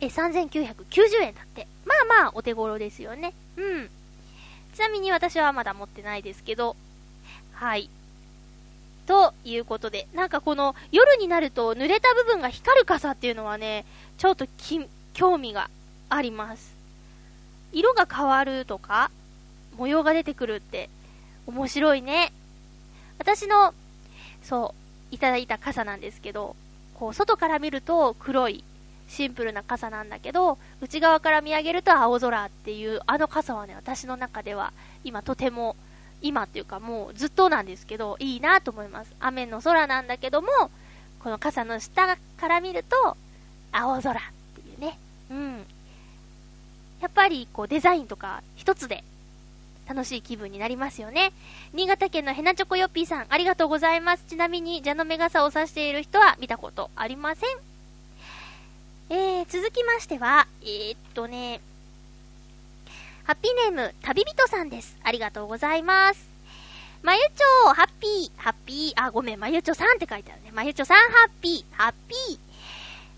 [0.00, 1.66] え、3990円だって。
[1.84, 3.32] まあまあ、お手頃ですよね。
[3.56, 3.90] うん。
[4.74, 6.76] ちなみに私はまだ持ってないですけど、
[7.52, 7.88] はい。
[9.06, 13.86] ということで、なんかこの夜になると濡れた部分が光る傘っていうのはね、
[14.18, 14.46] ちょっと、
[15.14, 15.70] 興味が
[16.08, 16.74] あります。
[17.72, 19.10] 色が変わるとか、
[19.76, 20.88] 模様が出てくるって
[21.46, 22.32] 面白いね。
[23.18, 23.74] 私の、
[24.42, 24.74] そ
[25.10, 26.56] う、いただいた傘なんですけど、
[26.94, 28.64] こう、外から見ると黒い、
[29.08, 34.72] シンプルな傘なんだけど、内側から見上げると青空っていう、あの傘はね、私の中では、
[35.04, 35.76] 今とても、
[36.22, 39.12] 今っていうかもうずっとなんですけど、いいなと思います。
[39.20, 40.48] 雨の空なんだけども、
[41.22, 43.16] この傘の下から見ると、
[43.72, 44.22] 青空っ
[44.54, 44.98] ていうね。
[45.30, 45.66] うん。
[47.00, 49.04] やっぱりこうデザインとか一つで
[49.88, 51.32] 楽しい気分になりますよね。
[51.72, 54.24] 新潟県のヘナチョコヨッピーさん、ありがとうございます。
[54.28, 57.50] ちなみに、蛇の目傘を差している人は見たことありません。
[59.08, 61.60] えー、続きましては、えー、っとね、
[63.24, 64.96] ハッピーネーム、旅人さんです。
[65.04, 66.26] ありがとうございます。
[67.02, 70.50] まゆちょハッピー、ハッピー、あ、ごめん、まゆちょさんって書いてあるね。
[70.52, 72.38] まゆちょさん、ハッピー、ハッピー。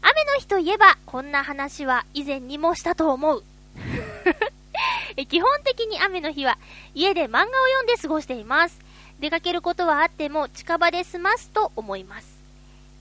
[0.02, 3.44] 雨の日といえば、こんな話は以前にもしたと思う。
[5.28, 6.58] 基本的に雨の日は
[6.94, 8.78] 家で漫画を読んで過ごしています。
[9.20, 12.38] 出かけることはあっても近場で済ますと思います。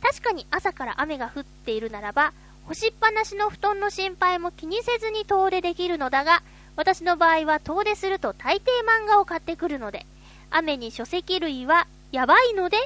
[0.02, 2.34] 確かに朝から雨が降っているならば、
[2.68, 6.42] 干しっぱなしの布団の心配も気にせずに遠出できるのだが、
[6.76, 10.06] 私の場合は遠出すると大抵漫画を買ってくるので、
[10.50, 12.78] 雨に書籍類はやばいので、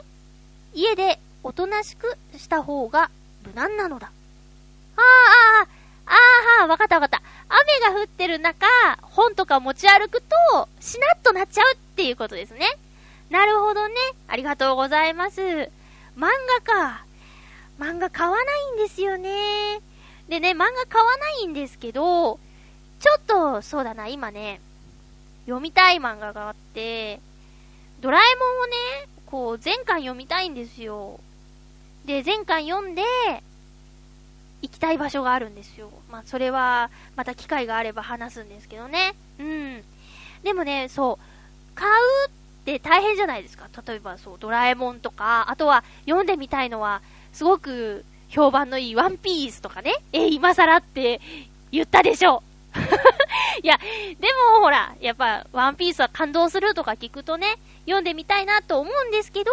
[0.73, 3.10] 家でおとなしくした方が
[3.45, 4.12] 無難なのだ。
[4.97, 5.04] ああ、
[5.62, 5.67] ああ、
[6.05, 7.21] ああ、わかったわかった。
[7.49, 8.65] 雨が降ってる中、
[9.01, 12.65] 本とか持ち歩くと、しなっとなっちゃうっていうことですね。
[13.29, 13.95] なるほどね。
[14.27, 15.41] ありがとうございます。
[15.41, 15.69] 漫
[16.17, 17.05] 画か。
[17.79, 19.79] 漫画買わないんですよね。
[20.27, 22.39] でね、漫画買わないんですけど、
[22.99, 24.61] ちょっと、そうだな、今ね、
[25.45, 27.19] 読みたい漫画があって、
[27.99, 28.77] ドラえもんをね、
[29.25, 31.19] こう、全巻読みたいんですよ。
[32.05, 33.03] で、全巻読んで、
[34.62, 35.91] 行きたい場所があるんですよ。
[36.10, 39.13] まあ、それは、また機会があれば話すんですけどね。
[39.39, 39.84] うん。
[40.43, 42.32] でもね、そう、買うっ
[42.65, 43.67] て大変じゃないですか。
[43.86, 47.02] 例えばそう、ドラえもんとか、あとは読んでみたいのは、
[47.34, 49.93] すごく評判のいいワンピースとかね。
[50.13, 51.21] え、今更って
[51.71, 52.43] 言ったでしょ。
[53.63, 59.52] いや、でもほら、やっぱ、ワンピースは感動するとか聞くとね、読んでみたいなと思うんですけど、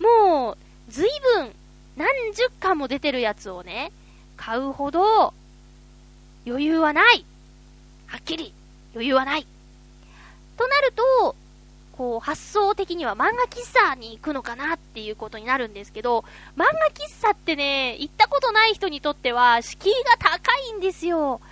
[0.00, 1.54] もう、ずいぶん、
[1.96, 3.92] 何十巻も出てるやつをね、
[4.40, 5.34] 買うほど、
[6.46, 7.26] 余裕はない。
[8.06, 8.54] はっきり、
[8.94, 9.46] 余裕はない。
[10.56, 11.36] となると、
[11.92, 16.24] こう、発想的には漫画喫茶に行くのかなっていうことになるんですけど、
[16.56, 21.42] 漫画喫茶ってね、行ったことない人にとっては、敷居が高いんですよ。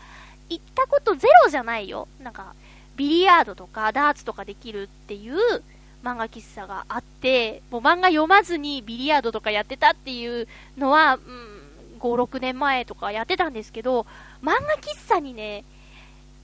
[0.48, 2.08] 行ったことゼロじゃないよ。
[2.22, 2.54] なんか、
[2.96, 5.62] ビリヤードとかダーツとかできるっていう
[6.02, 10.48] 漫画喫茶があって、もう漫画読まずにビリヤードとかやってたっていう
[10.78, 11.57] のは、うん、
[11.98, 14.06] 5、6年前とかやってたんですけど、
[14.42, 15.64] 漫画喫茶にね、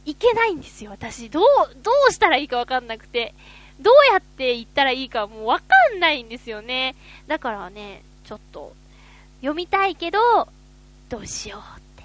[0.05, 1.31] 行けないんですよ、私。
[1.31, 1.45] どう、
[1.83, 3.35] どうしたらいいかわかんなくて。
[3.81, 5.65] どうやって行ったらいいかもうわか
[5.97, 6.95] んないんですよね。
[7.27, 8.73] だからね、ちょっと、
[9.41, 10.49] 読みたいけど、
[11.09, 12.05] どうしようって。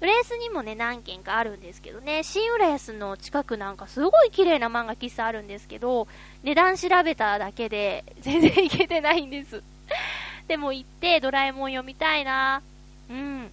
[0.00, 6.08] 浦安にもね、何軒かあるんですけどね、新浦安の近くなんかすごい綺麗な漫画喫茶あるんですけど、
[6.42, 9.62] 値段調べただけで、全然行けてないんです。
[10.48, 12.62] でも行って、ドラえもん読みたいな。
[13.10, 13.50] うん。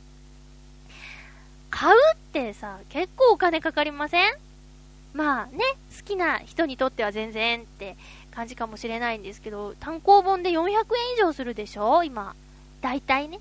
[1.69, 4.33] 買うってさ、結構お金かかりません？
[5.13, 5.59] まあね、
[5.97, 7.95] 好きな人にとっては全然って
[8.31, 10.73] 感じかもしれないんですけど、単行本で400円
[11.15, 12.03] 以上するでしょ？
[12.03, 12.33] 今。
[12.81, 13.39] 大体ね。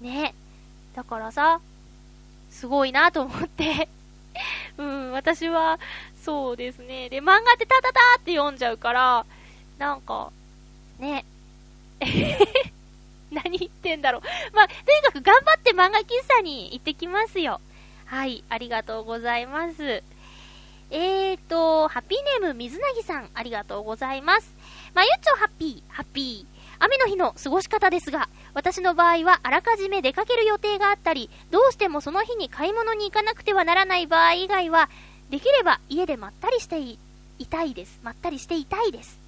[0.00, 0.34] ね。
[0.94, 1.60] だからさ、
[2.50, 3.88] すごいなと思って
[4.78, 5.78] うん、私は、
[6.22, 7.08] そうですね。
[7.08, 9.26] で、漫画ってタタタって読んじゃうから、
[9.78, 10.30] なんか、
[10.98, 11.24] ね。
[13.30, 14.22] 何言ってんだろう。
[14.54, 17.60] まあ、とにかく頑張って漫画喫茶に行ってきますよ。
[18.06, 20.02] はい、ありがとうございます。
[20.90, 24.54] えーと、ハッピーネーム水なぎさん、ありがとうございます。
[24.94, 26.54] まゆっちょハッピー、ハッピー。
[26.78, 34.88] 雨の日の過ごし方ですが、私の場合はあらかじめ出かける予定があったり、どうしてもその日に買い物に行かなくてはならない場合以外は、
[35.30, 36.98] できれば家でまったりしてい
[37.46, 37.98] たいです。
[38.02, 39.23] まったりしていたいです。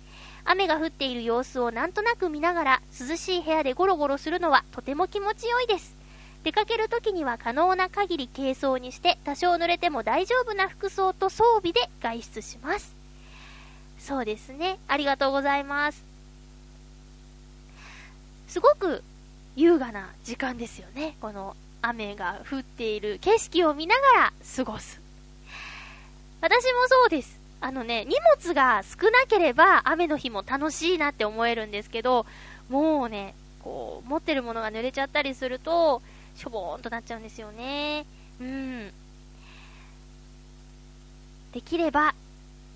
[0.49, 5.97] 雨が降っている様子をなんとなく見ながら涼しい部屋でゴロゴロするのはとても気持ちよいです。
[6.45, 12.95] 出かけるときには可能な限り軽装にして多少濡れても大丈夫な服装と装備で外出します。
[13.99, 14.79] そうですね。
[14.87, 16.05] ありがとうございます。
[18.47, 19.03] すごく
[19.57, 21.17] 優雅な時間ですよね。
[21.21, 25.01] この雨が降っている景色を見ながら過ごす。
[26.41, 27.36] 私もそうです。
[27.61, 32.27] あのね、荷物が少なければ雨の日も楽しいなって思えるんですけど、
[32.69, 36.03] もうね、こう、持ってるものが濡れちゃったりすると、
[36.37, 38.05] しょぼーんとなっちゃうんですよね。
[38.40, 38.92] うん。
[41.53, 42.14] できれば、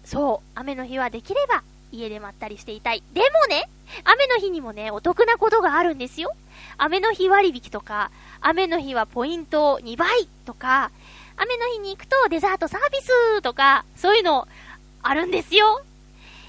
[0.05, 1.62] そう、雨の日はできれば、
[1.93, 3.03] 家でまったりしていたい。
[3.12, 3.69] でもね、
[4.05, 6.33] 雨の日にもね、お得なことがあるんですよ。
[6.79, 10.90] 雨の日割引とか、雨の日はポイント2倍とか、
[11.37, 14.47] 雨の日に行くとデザートサービスとか、そういうの
[15.03, 15.83] あるんですよ。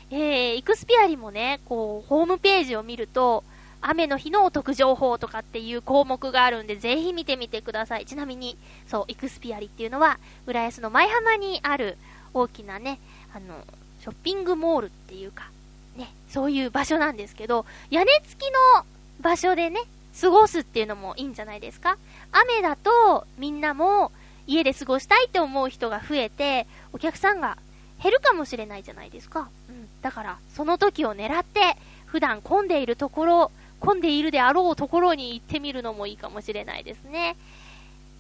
[0.10, 3.44] えー、イクスピアリもね、こう、ホームページを見ると、
[3.82, 8.06] 雨の日のお得情報とかっていう項目があるんで、ぜひ見てみてください。
[8.06, 8.58] ちなみに、
[8.88, 11.98] そう、イクスピアリっていうのは、浦安の舞浜にある
[12.34, 13.00] 大きなね、
[13.34, 13.66] あの、
[14.02, 15.50] ショッピングモールっていうか、
[15.96, 18.86] ね、そういう場所なんですけど、屋根付きの
[19.22, 19.82] 場所でね、
[20.20, 21.98] 過ごすっていうのもいいんじゃないですか
[22.32, 24.12] 雨だと、みんなも
[24.46, 27.58] 家で過ごしたいって思う人が増えて、お客さんが
[28.02, 29.50] 減るかもしれないじゃないですか。
[29.70, 29.88] うん。
[30.02, 37.36] だから、その時を狙って、普段混んでいるところ、混んでいるであろうところに行ってみるのもいいかもしれないですね。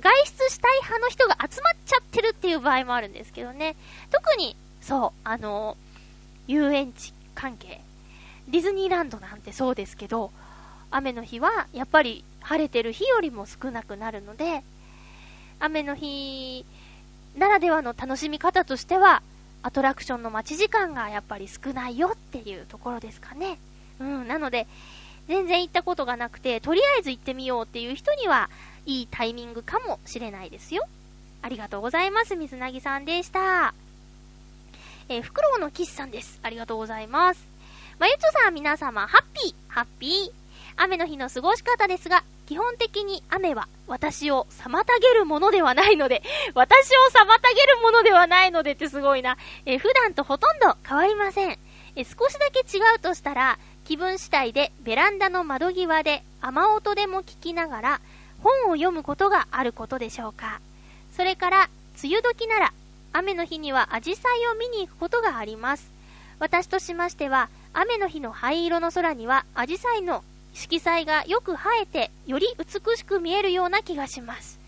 [0.01, 3.75] 外出したい派の人が集まっちゃってるっていう場合もあるんですけどね。
[4.11, 5.77] 特に、そう、あの、
[6.47, 7.81] 遊園地関係。
[8.47, 10.31] ディズニーランドなんてそうですけど、
[10.89, 14.63] 雨の日はやっぱり晴れてる日よりも少なくなるので、
[15.59, 16.65] 雨の日
[17.37, 19.21] ならではの楽しみ方としては、
[19.63, 23.59] アトラクションの待ち時間がやっぱり少ないよっていうところですかね。
[23.99, 24.67] うん、なので、
[25.27, 28.49] 全然行ったことがなくて、とりあえず行ってみようっていう人には、
[28.85, 30.83] いいタイミングかもしれないですよ。
[31.41, 32.35] ありがとうございます。
[32.35, 33.73] 水なぎさんでした。
[35.09, 36.39] えー、フクロウのキスさんです。
[36.41, 37.45] ありがとうございます。
[37.99, 40.40] まゆちょさん皆様、ハッピー、ハッピー。
[40.83, 46.23] 雨の日の過ごし方ですが、基本的に雨は私を妨げるものではないので、
[46.55, 49.37] 私を妨げるものではないのでってすごいな。
[49.67, 51.59] え普段とほとんど変わりません。
[51.95, 58.01] え少しだけ違うとしたら、気分次第でベランダの窓際で雨音でも聞きながら
[58.41, 60.61] 本を読むことがあることでしょうか。
[61.15, 61.69] それから、
[62.03, 62.73] 梅雨時なら
[63.13, 65.91] 雨の日にはアジサイを見に行くことがあります。
[66.39, 70.23] 私としましては、雨の日の灰色の空にはアジサイの
[70.53, 74.59] 色彩がよく映えて、より美しく見えるような気がします。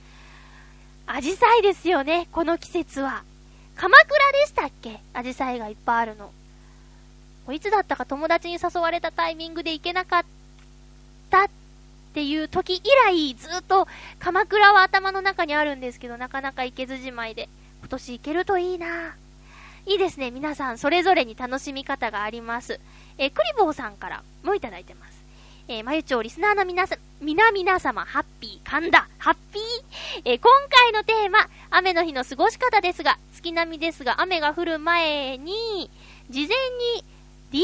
[1.06, 3.24] アジサイですよね、この季節は。
[3.76, 5.00] 鎌倉でしたっけ？
[5.14, 6.32] アジサイがいっぱいあるの。
[7.52, 10.26] いつだったか友達に誘われたタイミングで行けなかっ
[11.30, 11.50] たっ
[12.14, 13.88] ていう時以来、ずっと
[14.20, 19.16] 鎌倉は頭の中にあるんですけど、なかなか行けずじまいで、今年行けるといいな
[19.86, 22.80] いいですね、皆さんそれぞれに楽しみ方があります。
[23.18, 25.13] えクリボーさんからもいただいてます。
[25.70, 29.64] えー、まゆちょうリスナーの皆さん、皆様、ハッピー、神田、ハッピー？
[30.26, 35.90] えー、今回のテーマ、雨の日の過ごし方ですが、月並みですが、雨が降る前に、
[36.30, 36.58] 事前
[36.96, 37.06] に
[37.54, 37.64] DVD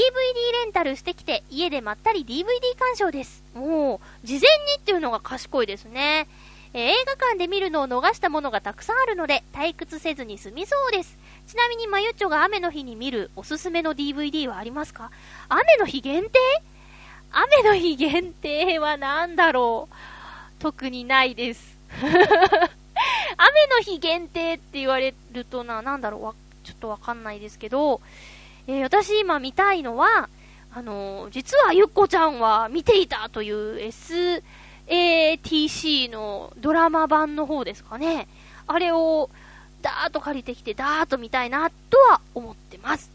[0.63, 2.45] レンタルしてきて、家でまったり DVD
[2.77, 3.43] 鑑賞です。
[3.53, 4.47] もう、事前に
[4.77, 6.27] っていうのが賢いですね。
[6.73, 11.17] えー、映画館で見るのを逃したものがたくさんあるので、退屈せずに済みそうです。
[11.47, 15.11] ちなみに、まゆっちょが雨の日に見るおすすめの DVD はありますか？
[15.49, 16.39] 雨の日限定？
[17.31, 19.95] 雨の日限定は何だろう？
[20.59, 21.77] 特にないです。
[22.01, 22.09] 雨
[23.67, 26.23] の日限定って言われるとな、なんだろう？
[26.23, 28.01] わ、ちょっとわかんないですけど、
[28.67, 30.29] えー、私今見たいのは、
[30.73, 33.77] あのー、実はゆっこちゃんは見ていたという
[34.87, 38.27] SATC のドラマ版の方ですかね。
[38.67, 39.29] あれを、
[39.81, 43.09] ダーッと借りてきて、ダーッと見たいな、とは思ってます。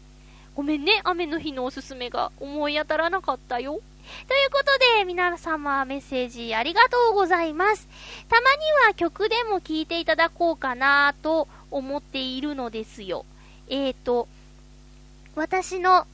[0.55, 3.79] ごめんね、雨の日のおすすめが思い当たらなかったよ。
[4.27, 7.87] ということで、皆様メッセージありがとうございます。
[8.29, 13.25] たまには曲でも聴いていただこうかなと思っているのですよ。
[13.69, 14.27] えーと、
[15.35, 16.05] 私の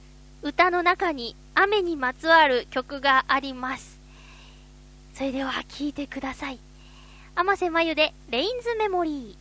[0.42, 4.00] 歌の中に雨にまつわる曲があります。
[5.14, 6.60] それでは聴いてください。
[7.36, 9.41] 甘瀬まゆでレインズメモリー。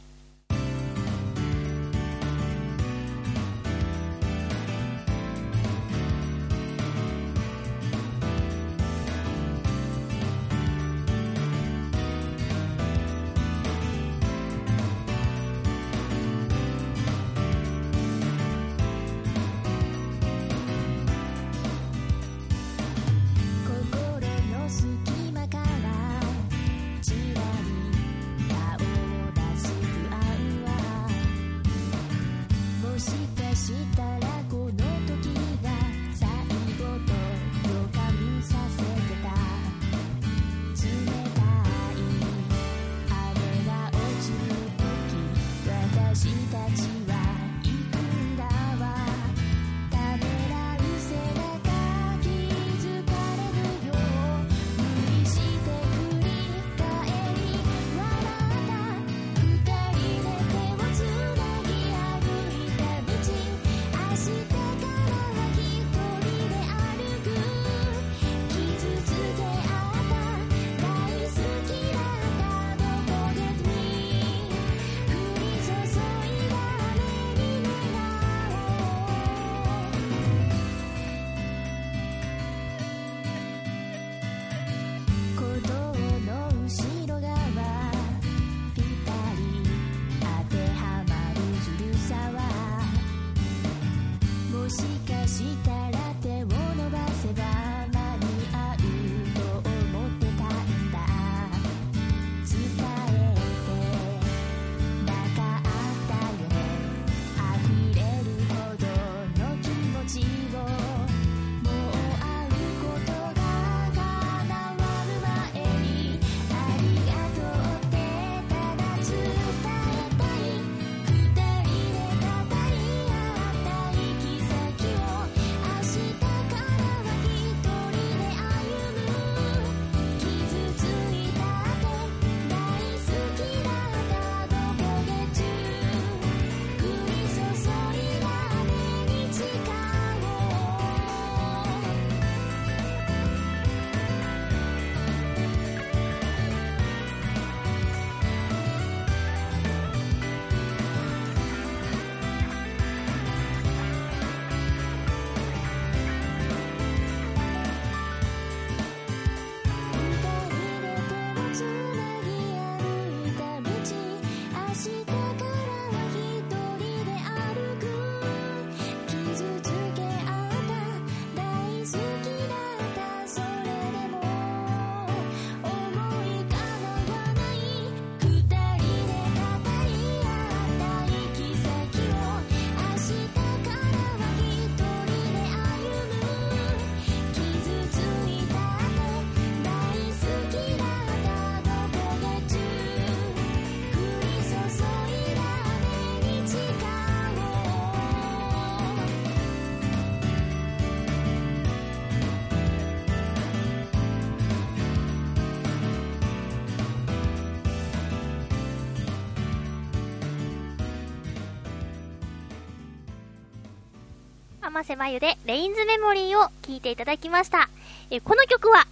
[214.62, 217.70] 甘瀬まゆでレインズメモリーを聴いていただきました。
[218.10, 218.86] えこの曲は、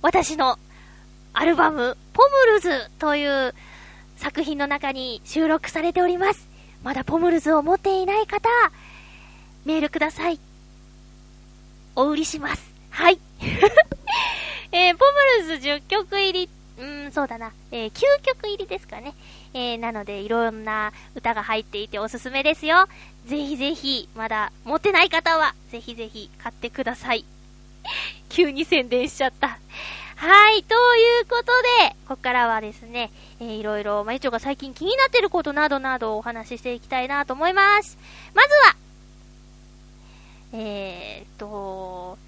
[0.00, 0.58] 私の
[1.34, 3.54] アルバム、ポムルズという
[4.16, 6.48] 作品の中に収録されております。
[6.82, 8.48] まだポムルズを持っていない方、
[9.66, 10.40] メールください。
[11.94, 12.72] お売りします。
[12.88, 13.18] はい。
[14.72, 15.04] えー、ポ
[15.40, 16.48] ムルズ10曲入り、
[16.78, 19.14] うん、そうだな、えー、9曲入りですかね。
[19.52, 22.88] えー、なので、いろんな歌が入っていておすすめですよ。
[23.26, 27.24] ぜひぜひ、まだ持ってない方は、ぜひぜひ買ってください。
[28.28, 29.58] 急に宣伝しちゃった。
[30.16, 31.46] はい、ということ
[31.86, 33.10] で、ここからはですね、
[33.40, 37.98] えー、いろいろ、まゆちょが最近気になってることなどなどをお話ししていきたいなと思います。
[38.34, 38.76] まずは、
[40.54, 42.18] えーと、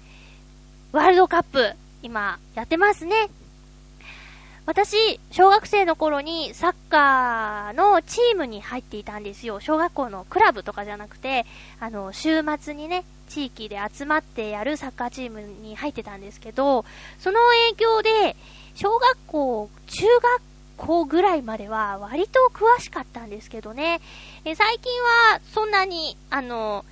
[0.91, 3.29] ワールドカップ、今、やってますね。
[4.65, 9.59] 私、小学生の頃にサッカーのチームに入っていたんですよ。
[9.59, 11.45] 小学校のクラブとかじゃなくて、
[11.79, 16.83] あの、週末にね、地域で集まってやるサッカーチームに入ってたんですけど、
[17.19, 17.39] その
[17.69, 18.35] 影響で、
[18.73, 20.41] 小学校、中学
[20.77, 24.01] 校ぐらいまでは割と詳しかったんですけどね。
[24.45, 24.91] え最近
[25.31, 26.85] はそんなに、あの、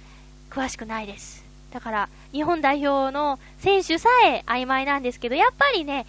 [0.52, 1.44] 詳しくないです。
[1.72, 6.06] だから、日本代表の選手さえ曖昧なんですけど、やっぱりね、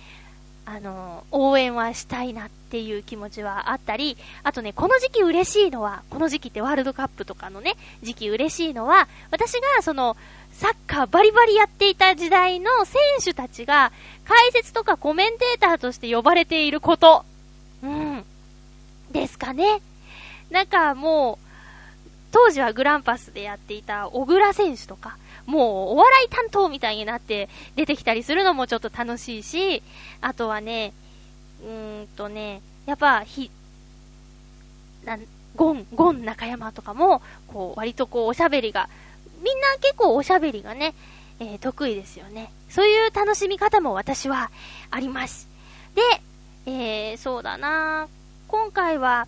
[0.66, 10.16] あの、応援はしたいなっていう気持ちはあったり、あとね、この時期嬉しいのは、この時期ってワールドカップとかのね、時期嬉しいのは、私がその、
[10.52, 13.92] サッカーバリバリやっていた時代の選手たちが、
[14.24, 17.24] 解説とかコメンテーターとして呼ばれていること。
[17.82, 18.24] うん。
[19.10, 19.82] ですかね。
[20.50, 21.44] なんかもう、
[22.32, 29.82] 当時はグランパスでやっていた小倉選手とか、もうお笑い担当みたいになって出てきたりするのもちょっと楽しいし、
[30.20, 30.92] あとはね、
[31.62, 33.50] うーんとね、やっぱ、ひ、
[35.04, 35.26] なん、
[35.56, 38.88] ゴン、ゴン中山とかも、こう、割とこう、おしゃべりが、
[39.42, 40.94] みんな結構おしゃべりがね、
[41.40, 42.52] えー、得意ですよね。
[42.68, 44.50] そういう楽しみ方も私は
[44.90, 45.48] あります。
[45.94, 46.02] で、
[46.66, 48.08] えー、そうだな
[48.48, 49.26] 今回は、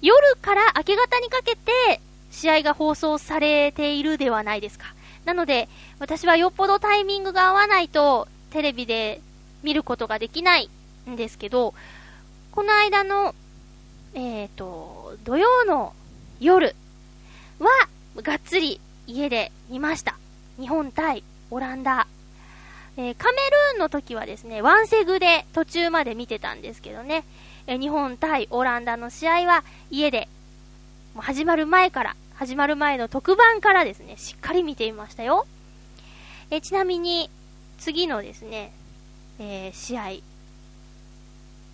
[0.00, 2.00] 夜から明け方にかけて、
[2.30, 4.86] 試合が放送されているではないですか。
[5.28, 5.68] なので、
[5.98, 9.20] 私はよっぽどタイミングが合わないと、テレビで
[9.62, 10.70] 見ることができない
[11.06, 11.74] んですけど、
[12.50, 13.34] この間の、
[14.14, 15.92] えっ、ー、と、土曜の
[16.40, 16.74] 夜
[17.58, 17.68] は、
[18.22, 20.16] がっつり家で見ました。
[20.58, 22.06] 日本対オランダ。
[22.96, 27.24] えー、カメルーンの時はですね、ワンセグで途中まで見てたんですけどね、
[27.66, 30.26] えー、日本対オランダの試合は家で、
[31.14, 35.44] もう始まる前から始まる前の特番からですね、しっかり見ていましたよ。
[36.52, 37.30] えちなみに、
[37.80, 38.72] 次のですね、
[39.40, 40.10] えー、試合、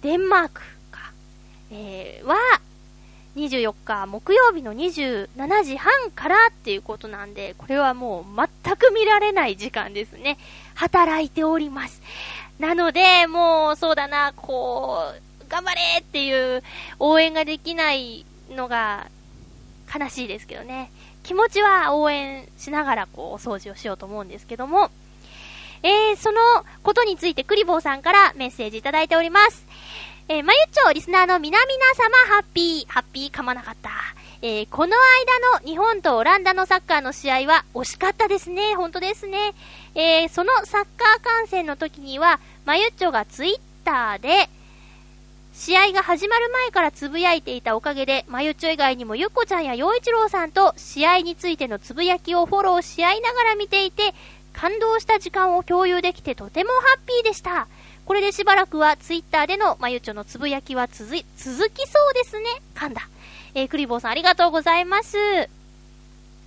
[0.01, 1.12] デンマークか、
[1.71, 2.37] えー、は、
[3.37, 8.25] 24日木曜日の27時半からっていうことなんで、これはもう
[8.65, 10.39] 全く見られない時間ですね。
[10.75, 12.01] 働いております。
[12.59, 15.12] なので、もうそうだな、こ
[15.43, 16.62] う、頑張れっていう
[16.99, 19.11] 応援ができないのが
[19.99, 20.90] 悲しいですけどね。
[21.22, 24.90] 気持ちは応援しながらこう、お掃除をしようと思うんですけども、
[25.82, 26.40] えー、その
[26.82, 29.66] ことについてクリボーさんからメッセージいただいております。
[30.28, 33.90] えー、まゆっちょ、リスナーの皆々様、ハッピー、ハッピー噛まなかった。
[34.40, 38.74] えー、この間の日本とオランダのサッカーの試合は惜しかったですね。
[38.74, 39.55] 本当ですね。
[39.95, 44.49] えー、そのサッカー観戦の時には、まゆっちょがツイッターで、
[45.55, 54.15] 試合が始まる前からつぶやいていたおかげで、まゆちょ以外にもゆっこちゃんや陽一郎さんと試合についてのつぶやきをフォローし合いながら見ていて、
[54.53, 57.69] 感動した時間を共有できてとてもハッピーでした。
[58.05, 62.47] これでしばらくはツイッターでのまゆちょのつぶやきは続続きそうですね。
[62.75, 63.09] 噛んだ。
[63.55, 65.17] えー、クリボーさんありがとうございます。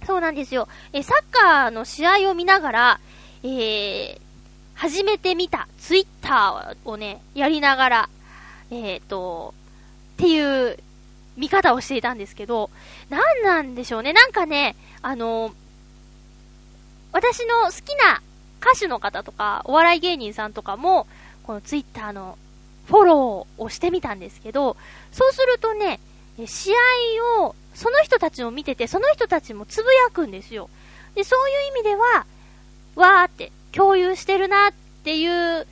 [0.05, 0.67] そうなんですよ。
[0.91, 2.99] えー、サッカーの試合を見ながら、
[3.43, 4.19] えー、
[4.75, 8.09] 初めて見たツイッターをね、やりながら、
[8.71, 9.53] えっ、ー、と、
[10.15, 10.77] っていう
[11.37, 12.69] 見方をしていたんですけど、
[13.09, 14.13] なんなんでしょうね。
[14.13, 15.53] なんかね、あの、
[17.11, 18.21] 私の好きな
[18.61, 21.07] 歌手の方とか、お笑い芸人さんとかも、
[21.43, 22.37] このツイッターの
[22.87, 24.75] フォローをしてみたんですけど、
[25.11, 25.99] そうするとね、
[26.45, 30.69] 試合を、その人たちを見てて、その人たちもつぶやくんですよ。
[31.15, 32.25] で、そういう意味では、
[32.95, 35.67] わーって共有してるなっていう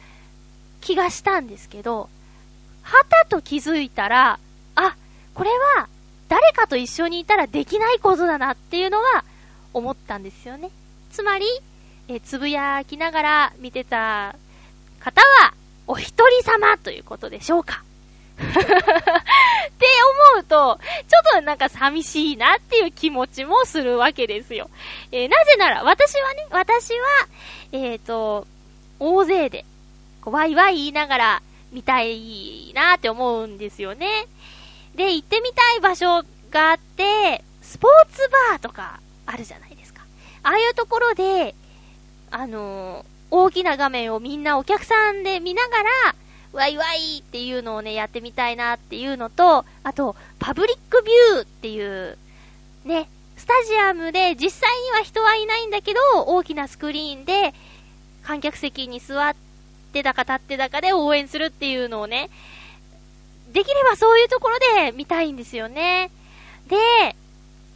[0.81, 2.09] 気がしたんですけど、
[2.85, 4.39] はたと気づいたら、
[4.75, 4.95] あ、
[5.33, 5.87] これは
[6.29, 9.25] 誰かと一緒にいたらできないことだなっていうのは
[9.73, 10.69] 思ったんですよね。
[11.11, 11.45] つまり、
[12.07, 14.35] えつぶやきながら見てた
[14.99, 15.53] 方は、
[15.87, 17.83] お一人様ということでしょうか。
[18.35, 18.43] って
[20.35, 24.69] 思うと、ちょっとなんか寂しいなっていう気持ちもするわけですよ。
[25.11, 26.99] えー、なぜなら、私はね、私は、
[27.71, 28.45] えっ、ー、と、
[28.99, 29.65] 大勢で、
[30.21, 31.41] こうワイワイ言いながら
[31.75, 34.07] 見たいなって思うんですよね。
[34.95, 40.01] で、行ってみたい場所があって、スポーツバーとかあるじゃないですか。
[40.43, 41.53] ああいうところで、
[42.31, 46.15] あのー、大きな画面をみんなお客さんで見ながら、
[46.53, 52.17] ワイワイっていうのをね、やってみたいなっていうのと、あと、パブリックビューっていう、
[52.85, 57.53] ね、スタジアムで実際には人はいないんだけど、大きなスクリーンで、
[58.23, 59.35] 観客席に座っ
[59.95, 62.29] てだか立ってだかで応援するっていうのをね、
[63.53, 66.11] できればそういうところで見たいんですよね。
[66.67, 67.15] で、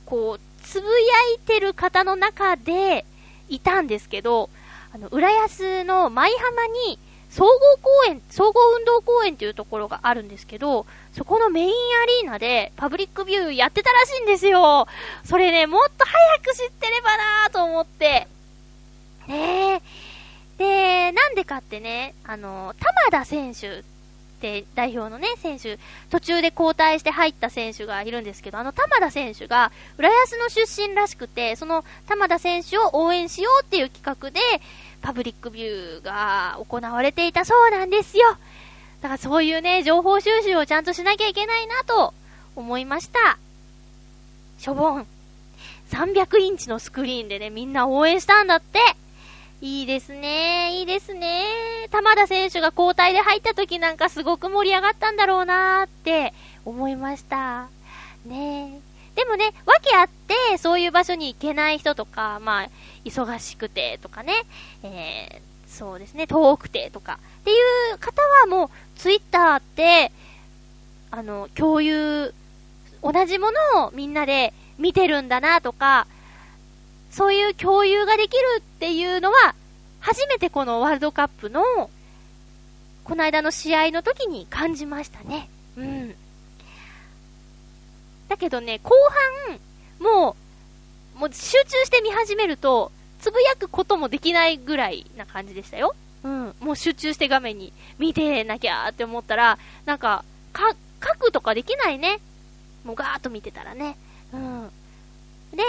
[0.06, 0.94] こう、つぶや
[1.36, 3.06] いてる方の中で
[3.48, 4.50] いたんですけど、
[4.94, 7.00] あの、浦安の舞浜に
[7.30, 7.50] 総合
[7.82, 11.72] 公園、総合運動公園っていうところがあるんですけど、そこのメインア
[12.24, 14.88] リーナでパブリックビューやってたらしいんですよ。
[15.24, 18.28] それね、もっと早く知ってればなぁと思って。
[19.28, 20.09] ねえ。
[20.60, 23.84] で、なんでかってね、あの、玉田選手っ
[24.42, 25.80] て代表のね、選手、
[26.10, 34.42] 途中で交代して入った選手がいるんですけど、あの玉田選手が、浦安の出身らしくて、その玉田選手を応援しようっていう企画で、
[35.02, 38.38] パブリックビューが行われていたそうなんですよ。
[39.02, 42.14] だからそういうね、情報収集をちゃんとしなきゃいけないなと
[42.58, 43.38] 思いました。
[44.58, 45.08] しょぼん。
[45.92, 48.80] 300インチのスクリーンでね、みんな応援したんだって。
[49.62, 51.44] いいですね、いいですね。
[51.92, 56.34] 玉田選手が交代で入った時なんかすごく盛り上がったんだろうなーって
[56.64, 57.68] 思いました。
[58.26, 58.80] ね。
[59.16, 62.70] でもね、わけあって、そういう場所に行けない人とか、まあ、
[63.04, 64.34] 忙しくてとかね、
[64.82, 67.54] えー、そうですね、遠くてとか、ってい
[67.94, 70.14] う方はもう、ツイッターって、
[71.12, 72.34] あの、共有、
[73.04, 76.08] 同じものをみんなで見てるんだなとか、
[77.12, 79.56] そういう共有ができるっていうのは、
[80.00, 81.64] 初めてこのワールドカップの、
[83.04, 85.50] この間の試合の時に感じましたね。
[85.78, 86.16] うん。
[88.28, 88.92] だけどね、後
[89.50, 89.60] 半、
[90.00, 90.36] も
[91.16, 95.96] う、もう集中して見始めると、つぶやくこともできないぐらいな感じでしたよ。
[96.24, 96.56] うん。
[96.60, 102.20] もう集中して画面に見てなきゃって思ったら、なんか、か、書くとかできないね。
[102.86, 103.98] もうガーッと見てたらね。
[104.34, 104.70] うん。
[105.56, 105.64] で、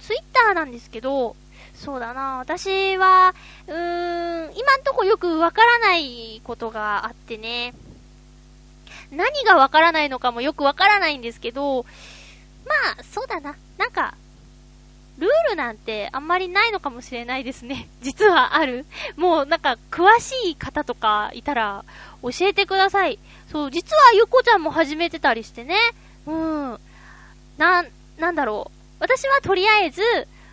[0.00, 1.36] ツイッターなんですけど、
[1.74, 3.34] そうだな私は、
[3.66, 7.74] うーん、今んとこよくわからないことがあってね。
[9.10, 11.84] 何がわからないのかもよくわからないんですけど、
[12.66, 13.56] まあ、そうだな。
[13.78, 14.14] なんか、
[15.18, 17.88] ルールなんてあんまりないのかもしれないですね。
[18.00, 18.86] 実はある。
[19.16, 21.84] もうなんか、詳しい方とかいたら、
[22.22, 23.18] 教えてください。
[23.50, 25.76] そう、実はゆこちゃんも始めてたりしてね。
[26.26, 26.80] うん。
[27.58, 27.84] な、
[28.18, 28.79] なんだろう。
[29.00, 30.02] 私はとりあえず、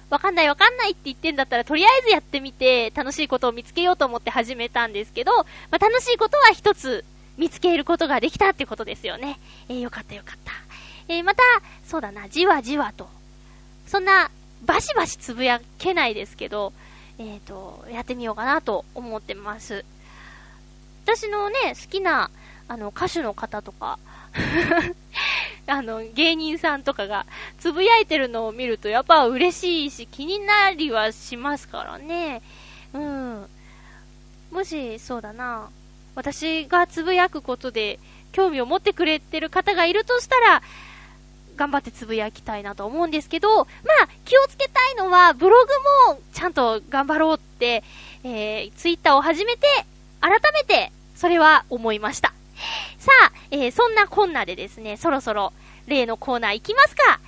[0.09, 7.03] わかんないわかんないって言ってんだったら、とりあえずやってみて、楽しいことを見つけようと思って始めたんですけど、まあ、楽しいことは一つ
[7.37, 9.37] 見つけることができたってことですよね。
[9.67, 10.53] えー、よかったよかった。
[11.09, 11.43] えー、また、
[11.85, 13.09] そうだな、じわじわと。
[13.85, 14.31] そんな、
[14.65, 16.73] バシバシつぶやけないですけど、
[17.19, 19.83] えっ、ー、と、やってみようかなと思ってます。
[21.03, 22.31] 私のね、好きな、
[22.67, 23.99] あの、歌手の方とか
[25.67, 27.25] あの、芸人さんとかが、
[27.59, 32.41] つぶやいてるのを見ると、やっぱ嬉しいし、気になりはしますからね。
[32.93, 33.47] うん。
[34.51, 35.69] もし、そうだな、
[36.15, 37.99] 私がつぶやくことで
[38.31, 40.61] 興味を持ってくれてる方がいるとしたら、
[41.57, 43.65] 頑張ってつぶやきたいなと思うんですけど、ま
[44.03, 45.57] あ、気をつけたいのは、ブロ
[46.07, 47.83] グもちゃんと頑張ろうって、
[48.23, 49.67] えー、ツイッターを始めて、
[50.21, 52.33] 改めて、それは思いました。
[52.97, 55.53] さあ、えー、そんなこんなでですね、そろそろ
[55.87, 57.19] 例のコーナー行きますか。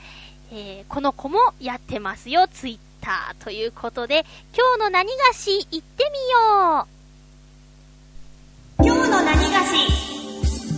[0.51, 4.25] えー、この子もやってますよ、ツイッターということで、
[4.55, 6.99] 今日の何がし行ってみよう。
[8.81, 10.09] 今日の何がし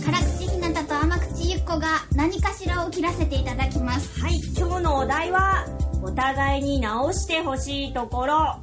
[0.04, 4.20] 辛口ひなたと甘口ゆっこが何かしらを切らせていただきます。
[4.20, 5.66] はい今日のお題は
[6.02, 8.34] お互いに直してほしいところ。
[8.34, 8.60] ハ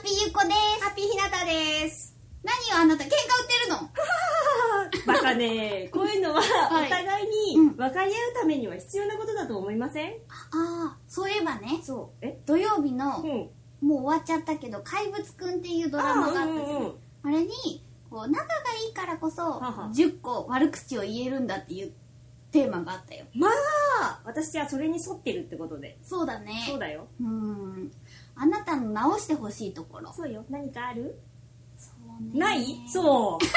[0.00, 0.84] ッピーゆっこです。
[0.84, 2.09] ハッピーひなたです
[2.42, 3.90] 何よあなた喧嘩売ってるの？
[5.06, 5.88] バカね。
[5.92, 11.80] こういうのはお互いに分かり合うためには必要なことだと思いません、ああそういえばね。
[11.82, 12.26] そう。
[12.26, 18.54] え土曜日の、うん、もう終わっちゃったけど「怪物くん」っていうドラマがあったじゃん、うんうん、あれにこう仲が
[18.86, 21.92] いいからこそ10個悪口を言えるんだっていう
[22.50, 23.26] テーマがあったよ。
[23.34, 23.48] ま
[24.02, 25.98] あ私はそれに沿ってるってことで。
[26.02, 26.64] そうだね。
[26.66, 27.06] そうだよ。
[27.20, 27.92] うん。
[28.34, 30.12] あなたの直してほしいところ。
[30.12, 30.44] そうよ。
[30.50, 31.20] 何かある？
[32.34, 32.80] ない？
[32.88, 33.44] そう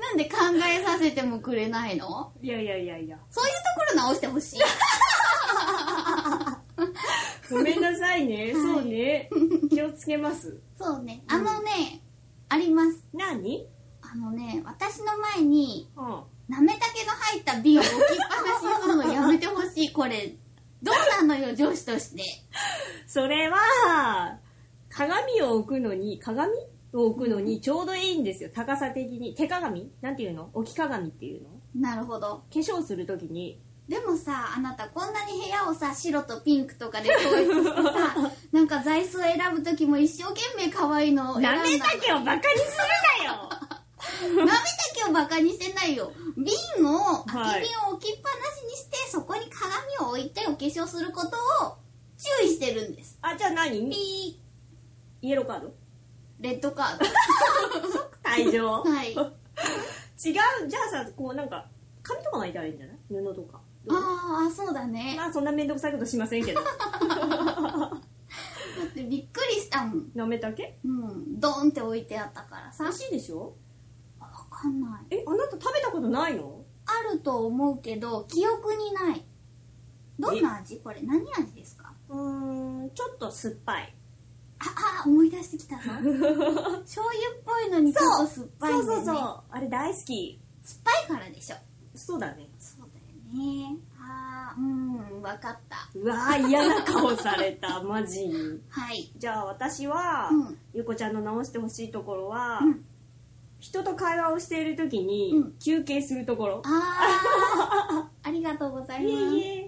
[0.00, 0.36] なんで考
[0.68, 2.32] えさせてもくれないの？
[2.42, 3.18] いやいやいやいや。
[3.30, 4.60] そういうところ直してほしい。
[7.50, 8.36] ごめんなさいね。
[8.36, 9.28] はいそうね。
[9.70, 10.60] 気をつけます。
[10.78, 11.22] そうね。
[11.28, 12.00] あのね、
[12.48, 13.04] あります。
[13.12, 13.66] 何？
[14.02, 16.22] あのね、私の前に、うん。
[16.48, 17.96] なめたけの入った瓶を置きっ
[18.28, 19.92] ぱなしにするのやめてほしい。
[19.92, 20.36] これ、
[20.80, 20.94] どう
[21.26, 22.22] なのよ、上司として。
[23.08, 24.38] それは、
[24.96, 26.54] 鏡を置くのに、鏡
[26.94, 28.48] を置くのにちょうどいいんですよ。
[28.54, 29.34] 高さ的に。
[29.34, 29.92] 手鏡？
[30.00, 30.48] なんていうの？
[30.54, 31.50] 置き鏡っていうの？
[31.78, 32.44] なるほど。
[32.50, 33.60] 化粧するときに。
[33.90, 41.56] でもさ、あなたこんなに部屋をさ、白とピンクとかで統一してさ、 なんか座椅子を選ぶときも一生懸命可愛いのを選んだの。
[41.58, 43.50] なめたけをバカにするなよ
[44.38, 44.60] なめた
[44.94, 46.10] けをバカにしてないよ。
[46.38, 46.54] 瓶
[46.86, 51.36] を、はい空き瓶を置きっぱなしにして、そこに鏡を置いてお化粧すること
[51.66, 51.76] を
[52.40, 53.18] 注意してるんです。
[53.20, 53.90] あ、じゃあ何？
[53.90, 54.40] ピ
[55.22, 55.68] イエローカード？
[55.68, 55.70] ー、
[56.40, 57.04] レッドカード。
[58.22, 59.12] 退場はい。
[59.12, 59.18] 違う、
[60.24, 60.34] じゃ
[61.00, 61.68] あさ、こうなんか、
[62.02, 62.96] 紙とか巻いたらいいんじゃない？
[63.08, 63.60] 布とか。
[63.88, 65.14] ああ、そうだね。
[65.16, 66.60] まあそんなめんどくさいことしませんけど。
[66.64, 66.70] だ
[68.84, 70.10] ってびっくりしたもん。
[70.14, 70.78] なめたけ？
[70.84, 71.40] うん。
[71.40, 72.84] ドーンって置いてあったからさ。
[72.84, 73.54] 美味しいでしょ？
[74.20, 75.14] あわかんない。
[75.16, 76.64] え、あなた食べたことないの？
[76.86, 79.24] あると思うけど、記憶にない。
[80.18, 80.80] どんな味？
[80.80, 81.92] これ何味ですか？
[82.08, 83.94] うーん、ちょっと酸っぱい。
[84.58, 85.82] あ、あ、思い出してきたぞ。
[85.92, 86.20] 醤油
[86.80, 86.82] っ
[87.44, 89.02] ぽいのにちょっと酸っぱいんだよね。
[89.02, 89.42] そうそうそう。
[89.50, 90.40] あれ大好き。
[90.62, 91.56] 酸っぱいからでしょ。
[91.94, 92.48] そうだね。
[92.58, 93.76] そうだよね。
[94.00, 95.88] あー、うん、わかった。
[95.94, 98.60] うわー嫌な顔された、 マジに。
[98.68, 99.10] はい。
[99.16, 102.84] じゃあ私は、うんゆこちゃんの直してほしいところは、うん
[103.58, 106.62] 人と会話をしている時に、うん休憩するところ。
[106.64, 109.36] あー、 ありがとうございいます。
[109.36, 109.65] えいえ。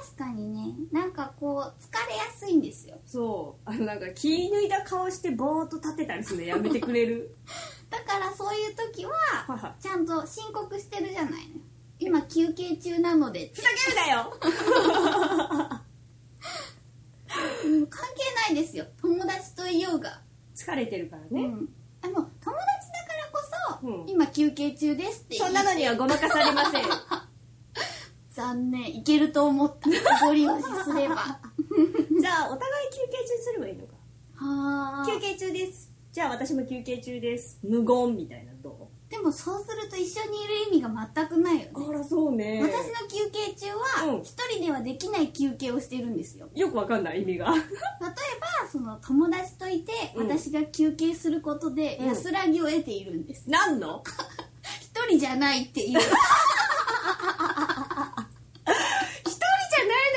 [0.00, 2.98] 確かにね、なんかこう、疲れやすいんですよ。
[3.04, 3.70] そう。
[3.70, 7.36] あのなんか気抜いた顔してぼーっと立ってたりするのやめてくれる。
[7.90, 9.74] だからそういう時は。
[9.80, 11.44] ちゃんと申告してるじゃないのよ。
[11.98, 14.32] 今休憩中なので、ふざけるなよ
[17.64, 18.86] うん関係ないですよ。
[19.00, 20.20] 友達といようが。
[20.54, 21.28] 疲れてるからね。
[21.30, 21.68] うん。
[22.02, 22.56] あの、友達だか
[23.14, 23.40] らこ
[23.80, 26.84] そ、うん今休憩中ですって言そんなのにはごまかされません。
[28.38, 28.96] 残念。
[28.96, 29.90] いけると思った。
[30.24, 31.16] ご利用しすれば。
[32.20, 33.94] じゃあお互い休憩中すればいいのか。
[34.36, 35.90] は休憩中です。
[36.12, 37.58] じゃあ私も休憩中です。
[37.64, 41.70] 無言みたいなのどでもそうすると一緒にいる意味が全くないよね。
[41.74, 42.62] うあらそうね。
[42.62, 43.66] 私の休憩中
[44.06, 46.48] はうん一人ではできない休憩をしてるんですよ。
[46.54, 47.46] よくわかんない意味が。
[47.50, 53.50] 例えば、その友達といてうん私が休憩することでうん安らぎを得ているんです。
[53.50, 54.04] 何の？
[54.80, 55.98] 一人じゃないっていう。
[55.98, 56.04] 一
[57.18, 57.26] 人
[59.30, 59.38] じゃない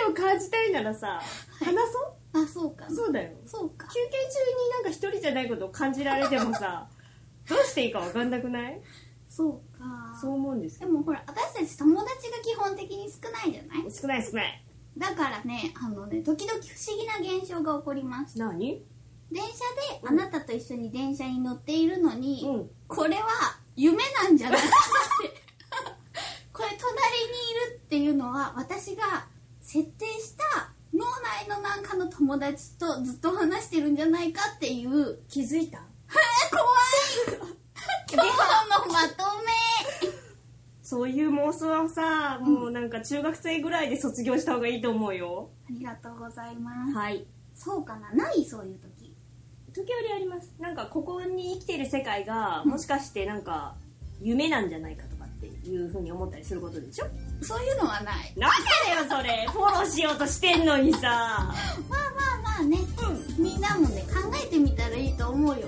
[0.05, 1.19] のを感じたいならさ、
[1.59, 1.99] 話そ
[2.39, 2.43] う？
[2.43, 2.85] あ、そうか。
[2.89, 3.31] そうだよ。
[3.45, 3.93] そうか休。
[3.93, 4.13] 憩中に
[4.71, 6.87] なんか一人じゃないことを感じられてもさ、
[7.49, 8.79] どうしていいかわかんなくない？
[9.27, 10.15] そうか。
[10.19, 13.83] そう思うんですけでもほら、私たち友達が基本的に少ないじゃない？
[13.83, 13.89] ど。
[13.91, 14.63] 少ない少ない。
[14.97, 18.37] だからね、あのね、時々不思議な現象が起こります。
[18.37, 18.83] 何？
[19.31, 19.55] 電車で
[20.05, 22.69] あなたと一緒に電車に乗っているのに、うん。
[22.89, 23.23] これは
[23.77, 24.67] 夢なんじゃないって。
[26.51, 26.81] これ隣に
[27.51, 29.25] いるっていうのは私が
[29.59, 31.05] 設定した脳
[31.45, 35.79] 内のなんかの友達とずっと話してるんじゃないかっていう、気づいた？
[36.49, 36.61] 怖
[37.37, 37.41] い
[38.13, 38.33] 今日の
[38.91, 40.11] まとめ
[40.83, 45.49] そういう妄想はさ、もうなんか中学生ぐらいで卒業した方がいいと思うよ。
[45.69, 46.93] ありがとうございます。
[46.93, 47.25] はい。
[47.53, 48.11] そうかな？
[48.11, 49.15] ないそういう時。
[49.73, 50.53] 時折あります。
[50.59, 53.75] なんかここに生きてる世界が、もしかしてなんか
[54.21, 57.05] 夢なんじゃないかとかっていうふうに思ったりすることでしょ？
[57.41, 58.33] そういうのはない。
[58.37, 58.67] なんで
[59.09, 60.99] だよそれフォローしようとしてんのにさ。
[61.01, 62.77] まあまあまあね、
[63.37, 65.67] みんなもね、考えてみたらいいと思うよ。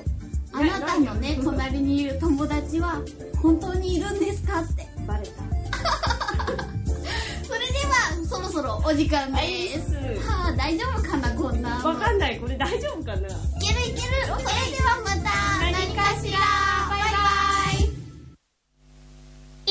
[0.51, 3.01] あなたのね、な隣にいる友達は
[3.41, 4.87] 本当にいるんですかって。
[5.07, 5.43] バレた。
[7.43, 9.31] それでは、そろそろお時間。
[9.33, 9.95] です。
[10.29, 11.69] はあ、大丈夫かな、こんな。
[11.83, 12.39] わかんない。
[12.39, 13.27] これ大丈夫かな？
[13.27, 14.25] いけるいける。
[14.27, 14.49] それで
[14.83, 16.39] はまた、何かしら。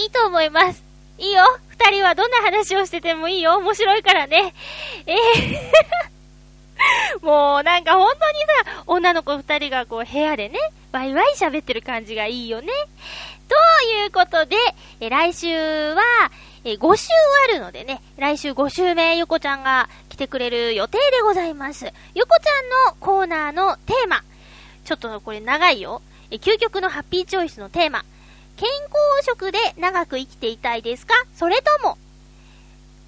[0.02, 0.82] いいと思います。
[1.18, 1.44] いいよ。
[1.68, 3.58] 二人はどんな話をしててもいいよ。
[3.58, 4.52] 面白いからね。
[5.06, 5.16] えー
[7.22, 8.38] もうなんか本当に
[8.74, 10.58] さ、女の子二人がこう部屋でね、
[10.90, 12.72] ワイワイ喋ってる感じがいいよね。
[13.48, 13.54] と
[13.86, 14.56] いうことで、
[14.98, 15.48] え来週
[15.94, 16.02] は、
[16.64, 17.08] え5週
[17.48, 21.92] あるのでね、来週5週目、ゆこちゃんが来てくれる予定でございます。
[22.14, 24.24] ゆこちゃんのコーナーのテーマ。
[24.84, 26.02] ちょっとこれ長いよ。
[26.32, 28.04] え究極のハッピーチョイスのテーマ。
[28.56, 28.92] 健康
[29.24, 31.14] 食で長く生きていたいですか？
[31.34, 31.98] それとも、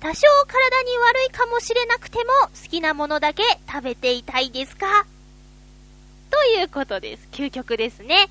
[0.01, 2.24] 多少体に悪いかもしれなくても
[2.62, 5.07] 好きなものだけ食べていたいですか？
[6.30, 7.28] ということです。
[7.30, 8.28] 究極ですね。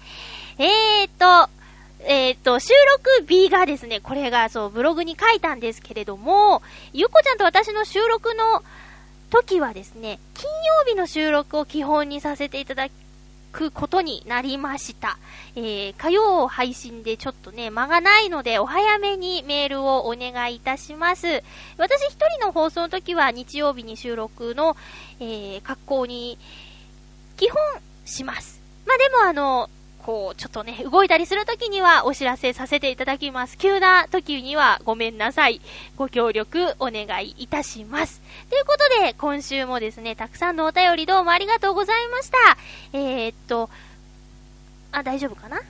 [0.58, 1.10] えー
[1.48, 1.50] と、
[2.06, 2.74] えっ、と、収
[3.20, 6.62] 録日がですね、これがそう、ブログに書いたんですけれども、
[6.92, 8.62] ゆうこちゃんと私の収録の
[9.30, 12.90] 時はですね、金曜日の収録を基本にさせていただ
[13.54, 15.18] くことになりました。
[15.56, 21.44] えー、火曜配信でちょっとね、間がないので、お早めにメールをお願いいたします。
[21.78, 24.76] 私一人の放送の時は日曜日に収録の、
[25.20, 26.38] えー、格好に、
[27.38, 27.58] 基本
[28.06, 28.62] します。
[28.86, 29.70] まあ、でもあの、
[30.06, 33.58] こう、ちょっとね、動いたりするときにはお知らせさせていただきます。
[33.58, 35.62] 急な時にはごめんなさい。
[35.96, 38.22] ご協力お願いいたします。
[38.50, 42.38] ということで、今週もですね、たくさんのお便りどうもありがとうございました。
[42.92, 43.70] えー、っと、
[44.92, 45.62] あ、大丈夫かな？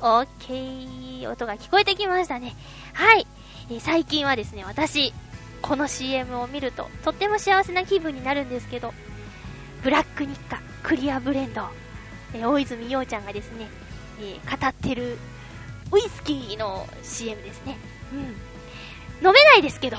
[0.00, 1.30] オッケー。
[1.30, 2.54] 音が聞こえてきましたね。
[2.92, 3.26] はい。
[3.70, 5.12] えー最近はですね、私、
[5.60, 8.94] この CM を見ると、とっても幸せな気分になるんですけど、
[9.82, 11.68] ブラック日課クリアブレンド、
[12.36, 13.68] えー大泉洋ちゃんがですね、
[14.20, 15.18] えー語ってる
[15.92, 17.76] ウイスキーの CM ですね。
[18.12, 19.26] うん。
[19.26, 19.96] 飲めないですけど、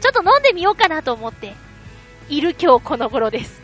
[0.00, 1.54] ちょっと飲んでみようかなと思って、
[2.28, 3.62] いる今日この頃です。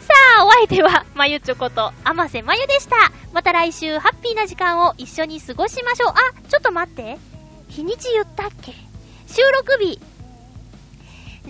[0.00, 2.96] さあ、お相手は、まゆちょこと、あませまゆでした。
[3.32, 6.10] また来週、ハッピーな時間を一緒に過ごしましょう。
[6.10, 6.14] あ、
[6.48, 7.18] ちょっと待って。
[7.68, 8.72] 日にち言ったっけ？
[9.28, 10.00] 収録日。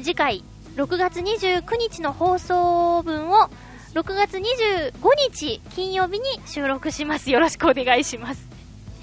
[0.03, 0.45] 次回、
[0.77, 3.49] 6月29日の放送分を、
[3.95, 4.93] 6月25
[5.33, 7.31] 日金曜日に収録します。
[7.31, 8.49] よろしくお願いします。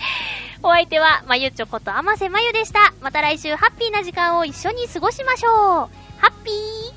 [0.63, 2.93] お相手は、まゆちょことあませまゆでした。
[3.01, 5.53] また来週ハッピーな時間を一緒に過ごしましょう。
[5.53, 5.89] ハ
[6.27, 6.96] ッピー